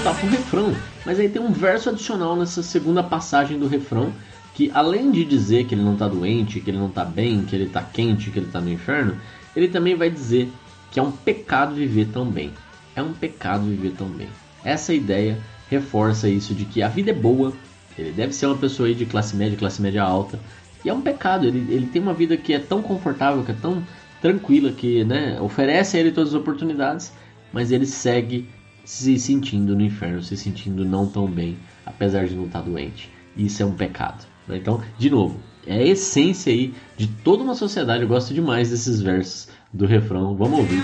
[0.00, 4.10] Voltar pro refrão, mas aí tem um verso adicional nessa segunda passagem do refrão
[4.54, 7.54] que além de dizer que ele não tá doente, que ele não tá bem, que
[7.54, 9.18] ele tá quente, que ele tá no inferno,
[9.54, 10.50] ele também vai dizer
[10.90, 12.50] que é um pecado viver tão bem.
[12.96, 14.28] É um pecado viver tão bem.
[14.64, 17.52] Essa ideia reforça isso de que a vida é boa,
[17.98, 20.40] ele deve ser uma pessoa aí de classe média, classe média alta,
[20.82, 23.56] e é um pecado, ele, ele tem uma vida que é tão confortável, que é
[23.60, 23.82] tão
[24.22, 27.12] tranquila, que né, oferece a ele todas as oportunidades,
[27.52, 28.48] mas ele segue
[28.90, 33.08] se sentindo no inferno, se sentindo não tão bem, apesar de não estar doente.
[33.36, 34.26] Isso é um pecado.
[34.48, 34.56] Né?
[34.56, 38.02] Então, de novo, é a essência aí de toda uma sociedade.
[38.02, 40.34] Eu gosto demais desses versos do refrão.
[40.34, 40.82] Vamos ouvir.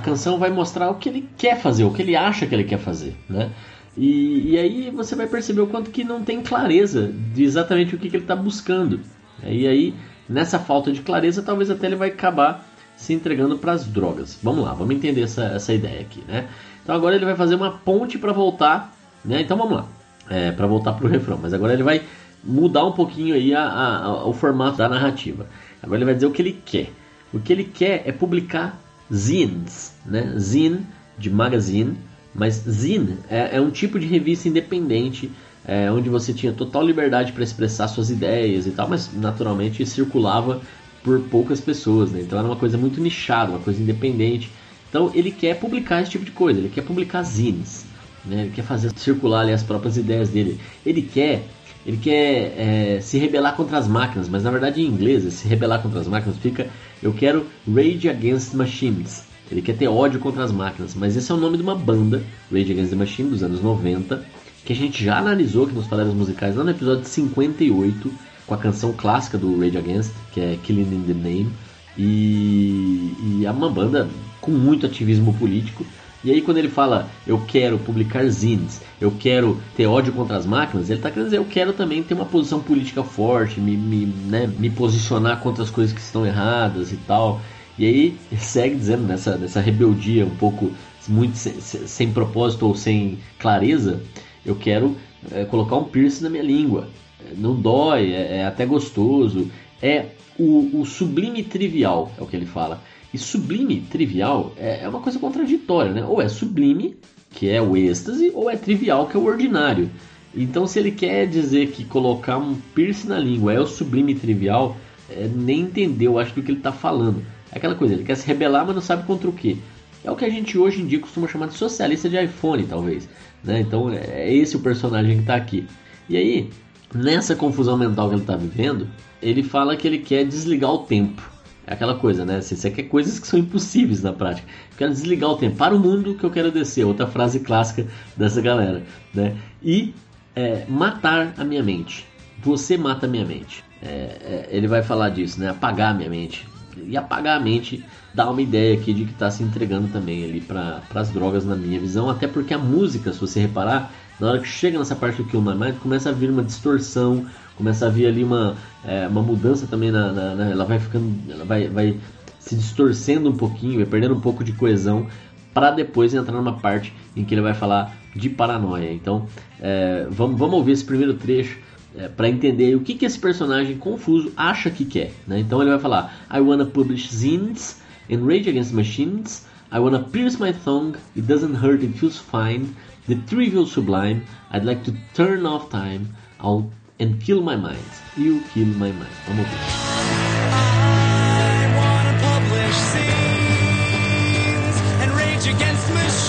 [0.00, 2.78] Canção vai mostrar o que ele quer fazer, o que ele acha que ele quer
[2.78, 3.50] fazer, né?
[3.96, 7.98] E, e aí você vai perceber o quanto que não tem clareza de exatamente o
[7.98, 9.00] que, que ele está buscando.
[9.42, 9.94] E aí,
[10.28, 14.38] nessa falta de clareza, talvez até ele vai acabar se entregando para as drogas.
[14.42, 16.48] Vamos lá, vamos entender essa, essa ideia aqui, né?
[16.82, 19.40] Então agora ele vai fazer uma ponte para voltar, né?
[19.40, 19.86] Então vamos lá,
[20.28, 21.38] é, para voltar para o refrão.
[21.40, 22.02] Mas agora ele vai
[22.44, 25.46] mudar um pouquinho aí a, a, a, o formato da narrativa.
[25.82, 26.90] Agora ele vai dizer o que ele quer.
[27.32, 28.78] O que ele quer é publicar
[29.12, 30.34] zines, né?
[30.38, 30.86] Zine
[31.18, 31.96] de magazine,
[32.34, 35.30] mas zine é, é um tipo de revista independente
[35.64, 40.60] é, onde você tinha total liberdade para expressar suas ideias e tal, mas naturalmente circulava
[41.02, 42.20] por poucas pessoas, né?
[42.20, 44.50] Então era uma coisa muito nichada, uma coisa independente.
[44.88, 47.84] Então ele quer publicar esse tipo de coisa, ele quer publicar zines,
[48.24, 48.42] né?
[48.42, 50.58] Ele quer fazer circular ali, as próprias ideias dele.
[50.84, 51.44] Ele quer
[51.86, 55.80] ele quer é, se rebelar contra as máquinas, mas na verdade em inglês, se rebelar
[55.80, 56.68] contra as máquinas fica
[57.02, 59.24] eu quero Rage Against Machines.
[59.50, 62.22] Ele quer ter ódio contra as máquinas, mas esse é o nome de uma banda,
[62.52, 64.24] Rage Against the Machine, dos anos 90,
[64.64, 68.12] que a gente já analisou aqui nos Paredes Musicais, lá no episódio 58,
[68.46, 71.50] com a canção clássica do Rage Against, que é Killing in the Name,
[71.98, 74.08] e, e é uma banda
[74.40, 75.84] com muito ativismo político,
[76.22, 80.46] e aí quando ele fala eu quero publicar zines, eu quero ter ódio contra as
[80.46, 84.06] máquinas, ele está querendo dizer eu quero também ter uma posição política forte, me, me,
[84.06, 87.40] né, me posicionar contra as coisas que estão erradas e tal.
[87.78, 90.70] E aí segue dizendo nessa, nessa rebeldia um pouco
[91.08, 94.02] muito sem, sem propósito ou sem clareza,
[94.44, 94.96] eu quero
[95.32, 96.88] é, colocar um piercing na minha língua.
[97.36, 99.50] Não dói, é, é até gostoso.
[99.82, 100.06] É
[100.38, 102.82] o, o, sublime trivial, é o que ele fala.
[103.12, 106.04] E sublime trivial é, é uma coisa contraditória, né?
[106.04, 106.96] Ou é sublime,
[107.30, 109.90] que é o êxtase, ou é trivial, que é o ordinário.
[110.34, 114.76] Então, se ele quer dizer que colocar um piercing na língua é o sublime trivial,
[115.08, 117.22] é, nem entendeu, acho que o que ele está falando.
[117.50, 119.60] É aquela coisa, ele quer se rebelar, mas não sabe contra o que.
[120.04, 123.08] É o que a gente hoje em dia costuma chamar de socialista de iPhone, talvez.
[123.42, 123.60] Né?
[123.60, 125.66] Então, é esse o personagem que está aqui.
[126.08, 126.50] E aí,
[126.94, 128.88] nessa confusão mental que ele está vivendo,
[129.20, 131.22] ele fala que ele quer desligar o tempo.
[131.70, 132.40] É aquela coisa, né?
[132.42, 134.46] Você quer coisas que são impossíveis na prática.
[134.72, 135.54] Eu quero desligar o tempo.
[135.54, 136.84] Para o mundo que eu quero descer.
[136.84, 138.82] Outra frase clássica dessa galera.
[139.14, 139.36] Né?
[139.62, 139.94] E
[140.34, 142.04] é, matar a minha mente.
[142.42, 143.62] Você mata a minha mente.
[143.80, 145.48] É, é, ele vai falar disso, né?
[145.48, 146.44] Apagar a minha mente.
[146.88, 150.40] E apagar a mente dá uma ideia aqui de que está se entregando também ali
[150.40, 152.10] para as drogas, na minha visão.
[152.10, 155.40] Até porque a música, se você reparar, na hora que chega nessa parte do Kill
[155.40, 157.26] My Mind, começa a vir uma distorção,
[157.60, 161.12] começa a vir ali uma, é, uma mudança também na, na, na, ela vai ficando
[161.30, 161.96] ela vai, vai
[162.38, 165.06] se distorcendo um pouquinho vai perdendo um pouco de coesão
[165.52, 168.90] para depois entrar numa parte em que ele vai falar de paranoia.
[168.90, 169.26] Então
[169.60, 171.58] é, vamos, vamos ouvir esse primeiro trecho
[171.94, 175.40] é, para entender o que, que esse personagem confuso acha que quer né?
[175.40, 179.46] então ele vai falar I wanna publish zines and rage against machines.
[179.70, 180.96] I wanna pierce my tongue.
[181.14, 182.74] It doesn't hurt it feels fine.
[183.06, 184.22] The trivial sublime.
[184.50, 186.16] I'd like to turn off time.
[186.40, 186.70] I'll
[187.00, 187.78] and Kill My Mind.
[188.16, 189.10] You Kill My Mind.
[189.26, 189.90] Vamos ver.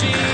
[0.04, 0.31] I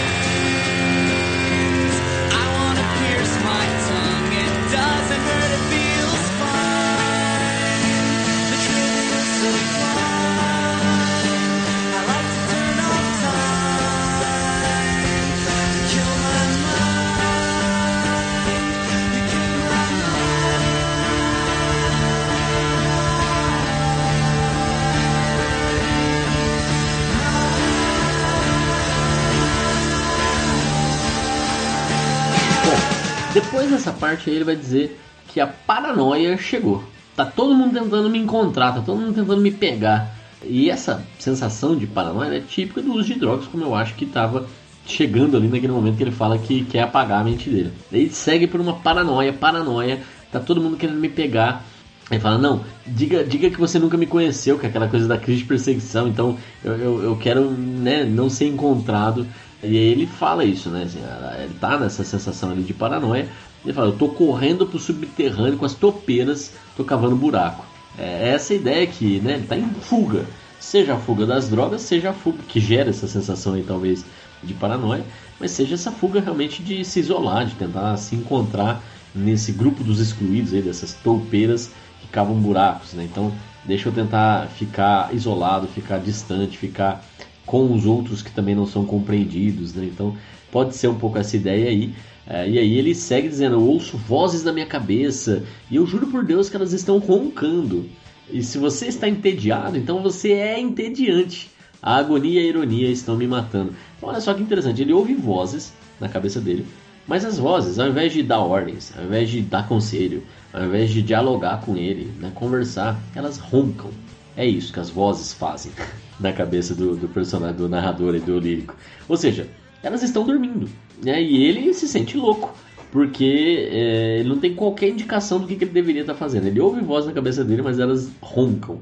[33.41, 36.83] Depois dessa parte aí ele vai dizer que a paranoia chegou.
[37.15, 40.13] Tá todo mundo tentando me encontrar, tá todo mundo tentando me pegar.
[40.43, 44.05] E essa sensação de paranoia é típica do uso de drogas, como eu acho que
[44.05, 44.49] estava
[44.85, 47.73] chegando ali naquele momento que ele fala que quer apagar a mente dele.
[47.93, 50.01] Ele segue por uma paranoia, paranoia,
[50.33, 51.65] tá todo mundo querendo me pegar.
[52.11, 55.17] Ele fala, não, diga, diga que você nunca me conheceu, que é aquela coisa da
[55.17, 59.29] crise de perseguição, então eu, eu, eu quero né, não ser encontrado.
[59.63, 60.85] E aí ele fala isso, né?
[60.85, 61.01] Assim,
[61.43, 63.29] ele tá nessa sensação ali de paranoia.
[63.65, 67.67] Ele fala, eu tô correndo pro subterrâneo com as topeiras, tô cavando buraco.
[67.99, 69.35] É essa ideia que, né?
[69.35, 70.25] Ele tá em fuga.
[70.61, 74.05] Seja a fuga das drogas, seja a fuga que gera essa sensação aí, talvez,
[74.43, 75.05] de paranoia,
[75.39, 78.83] mas seja essa fuga realmente de se isolar, de tentar se encontrar
[79.15, 83.05] nesse grupo dos excluídos aí, dessas toupeiras que cavam buracos, né?
[83.05, 83.33] Então,
[83.65, 87.05] deixa eu tentar ficar isolado, ficar distante, ficar
[87.49, 89.85] com os outros que também não são compreendidos, né?
[89.87, 90.15] Então
[90.53, 91.95] pode ser um pouco essa ideia aí.
[92.27, 96.07] É, e aí ele segue dizendo: Eu ouço vozes na minha cabeça e eu juro
[96.07, 97.89] por Deus que elas estão roncando.
[98.31, 101.51] E se você está entediado, então você é entediante.
[101.83, 103.75] A agonia e a ironia estão me matando.
[103.97, 106.67] Então, olha só que interessante: ele ouve vozes na cabeça dele,
[107.07, 110.23] mas as vozes, ao invés de dar ordens, ao invés de dar conselho,
[110.53, 113.91] ao invés de dialogar com ele, né, conversar, elas roncam.
[114.37, 115.73] É isso que as vozes fazem.
[116.19, 118.77] na cabeça do, do personagem, do narrador e do lírico.
[119.09, 119.49] Ou seja,
[119.83, 120.69] elas estão dormindo,
[121.03, 121.23] né?
[121.23, 122.55] E ele se sente louco,
[122.91, 126.47] porque é, ele não tem qualquer indicação do que, que ele deveria estar fazendo.
[126.47, 128.81] Ele ouve voz na cabeça dele, mas elas roncam.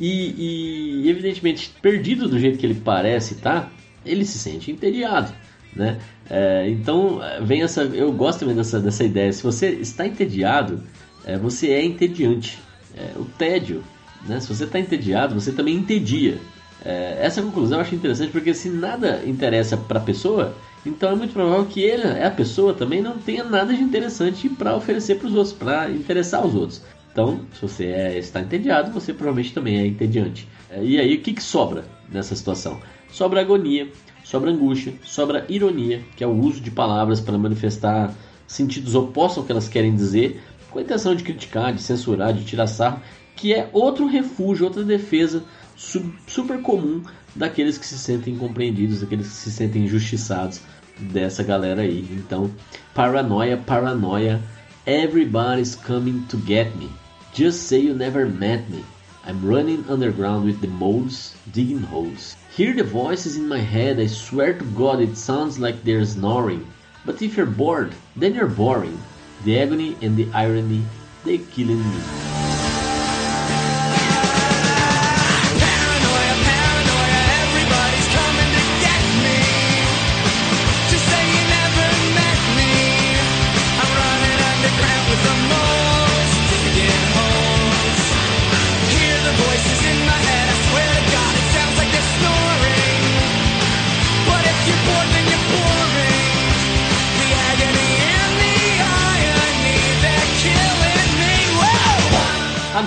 [0.00, 3.70] E, e, evidentemente, perdido do jeito que ele parece tá,
[4.04, 5.32] ele se sente entediado.
[5.74, 5.98] Né?
[6.30, 7.82] É, então vem essa.
[7.82, 9.32] Eu gosto também dessa, dessa ideia.
[9.32, 10.82] Se você está entediado,
[11.24, 12.58] é, você é entediante.
[12.96, 13.82] É, o tédio.
[14.26, 14.40] Né?
[14.40, 16.38] Se você está entediado, você também entedia.
[16.84, 20.54] É, essa conclusão eu acho interessante porque se nada interessa para a pessoa,
[20.86, 24.76] então é muito provável que ele, a pessoa também não tenha nada de interessante para
[24.76, 26.82] oferecer para os outros, para interessar os outros.
[27.12, 30.46] Então, se você é, está entediado, você provavelmente também é entediante.
[30.70, 32.80] É, e aí, o que, que sobra nessa situação?
[33.10, 33.88] Sobra agonia,
[34.22, 38.14] sobra angústia, sobra ironia, que é o uso de palavras para manifestar
[38.46, 42.44] sentidos opostos ao que elas querem dizer, com a intenção de criticar, de censurar, de
[42.44, 43.00] tirar sarro,
[43.34, 45.42] que é outro refúgio, outra defesa
[45.78, 47.02] super comum
[47.34, 50.60] daqueles que se sentem incompreendidos, daqueles que se sentem injustiçados
[50.98, 52.06] dessa galera aí.
[52.10, 52.50] Então,
[52.94, 54.42] paranoia, paranoia,
[54.86, 56.90] everybody's coming to get me.
[57.32, 58.84] Just say you never met me.
[59.24, 62.36] I'm running underground with the moles, digging holes.
[62.56, 66.66] Hear the voices in my head, I swear to God it sounds like they're snoring.
[67.04, 68.98] But if you're bored, then you're boring.
[69.44, 70.82] The agony and the irony,
[71.24, 72.37] they killing me.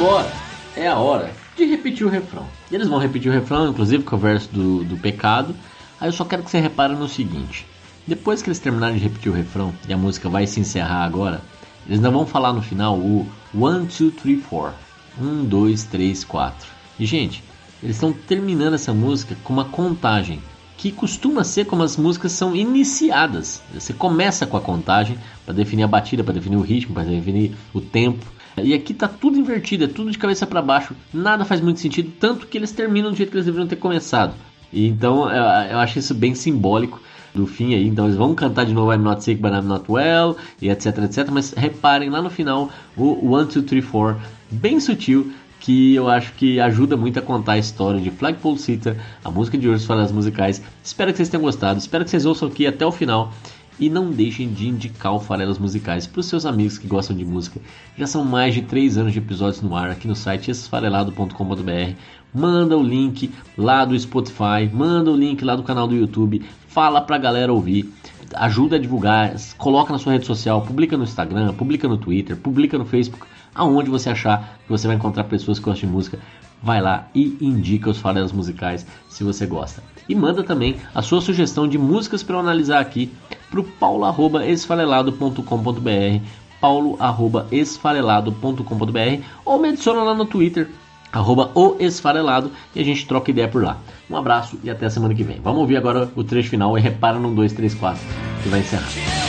[0.01, 0.33] Agora
[0.75, 2.47] é a hora de repetir o refrão.
[2.71, 5.55] Eles vão repetir o refrão, inclusive com o verso do, do pecado.
[5.99, 7.67] Aí eu só quero que você repare no seguinte:
[8.07, 11.39] depois que eles terminarem de repetir o refrão e a música vai se encerrar agora,
[11.85, 14.79] eles ainda vão falar no final o 1, 2, 3, 4.
[15.21, 16.67] 1, 2, 3, 4.
[16.99, 17.43] E gente,
[17.83, 20.41] eles estão terminando essa música com uma contagem
[20.77, 23.61] que costuma ser como as músicas são iniciadas.
[23.71, 27.55] Você começa com a contagem para definir a batida, para definir o ritmo, para definir
[27.71, 28.25] o tempo.
[28.57, 30.95] E aqui tá tudo invertido, é tudo de cabeça para baixo.
[31.13, 34.33] Nada faz muito sentido, tanto que eles terminam do jeito que eles deveriam ter começado.
[34.71, 37.01] E então eu, eu acho isso bem simbólico
[37.33, 37.87] do fim aí.
[37.87, 40.97] Então eles vão cantar de novo I'm not sick but I'm not well e etc
[40.99, 41.29] etc.
[41.31, 44.21] Mas reparem lá no final o 1, 2, 3, 4,
[44.51, 48.97] bem sutil, que eu acho que ajuda muito a contar a história de Flagpole Sitter,
[49.23, 50.61] a música de hoje as musicais.
[50.83, 53.31] Espero que vocês tenham gostado, espero que vocês ouçam aqui até o final.
[53.79, 57.25] E não deixem de indicar o Farelas Musicais para os seus amigos que gostam de
[57.25, 57.59] música.
[57.97, 61.95] Já são mais de 3 anos de episódios no ar aqui no site esfarelado.com.br.
[62.33, 67.01] Manda o link lá do Spotify, manda o link lá do canal do YouTube, fala
[67.01, 67.91] pra galera ouvir,
[68.35, 72.77] ajuda a divulgar, coloca na sua rede social, publica no Instagram, publica no Twitter, publica
[72.77, 76.19] no Facebook, aonde você achar que você vai encontrar pessoas que gostam de música
[76.61, 79.83] vai lá e indica os farelas musicais se você gosta.
[80.07, 83.11] E manda também a sua sugestão de músicas para eu analisar aqui
[83.49, 86.25] para o paulo.esfarelado.com.br
[86.59, 90.69] paulo.esfarelado.com.br ou me adiciona lá no Twitter
[91.11, 93.77] arroba o esfarelado e a gente troca ideia por lá.
[94.09, 95.39] Um abraço e até a semana que vem.
[95.41, 98.01] Vamos ouvir agora o trecho final e repara no 2, 3, 4
[98.43, 99.20] que vai encerrar.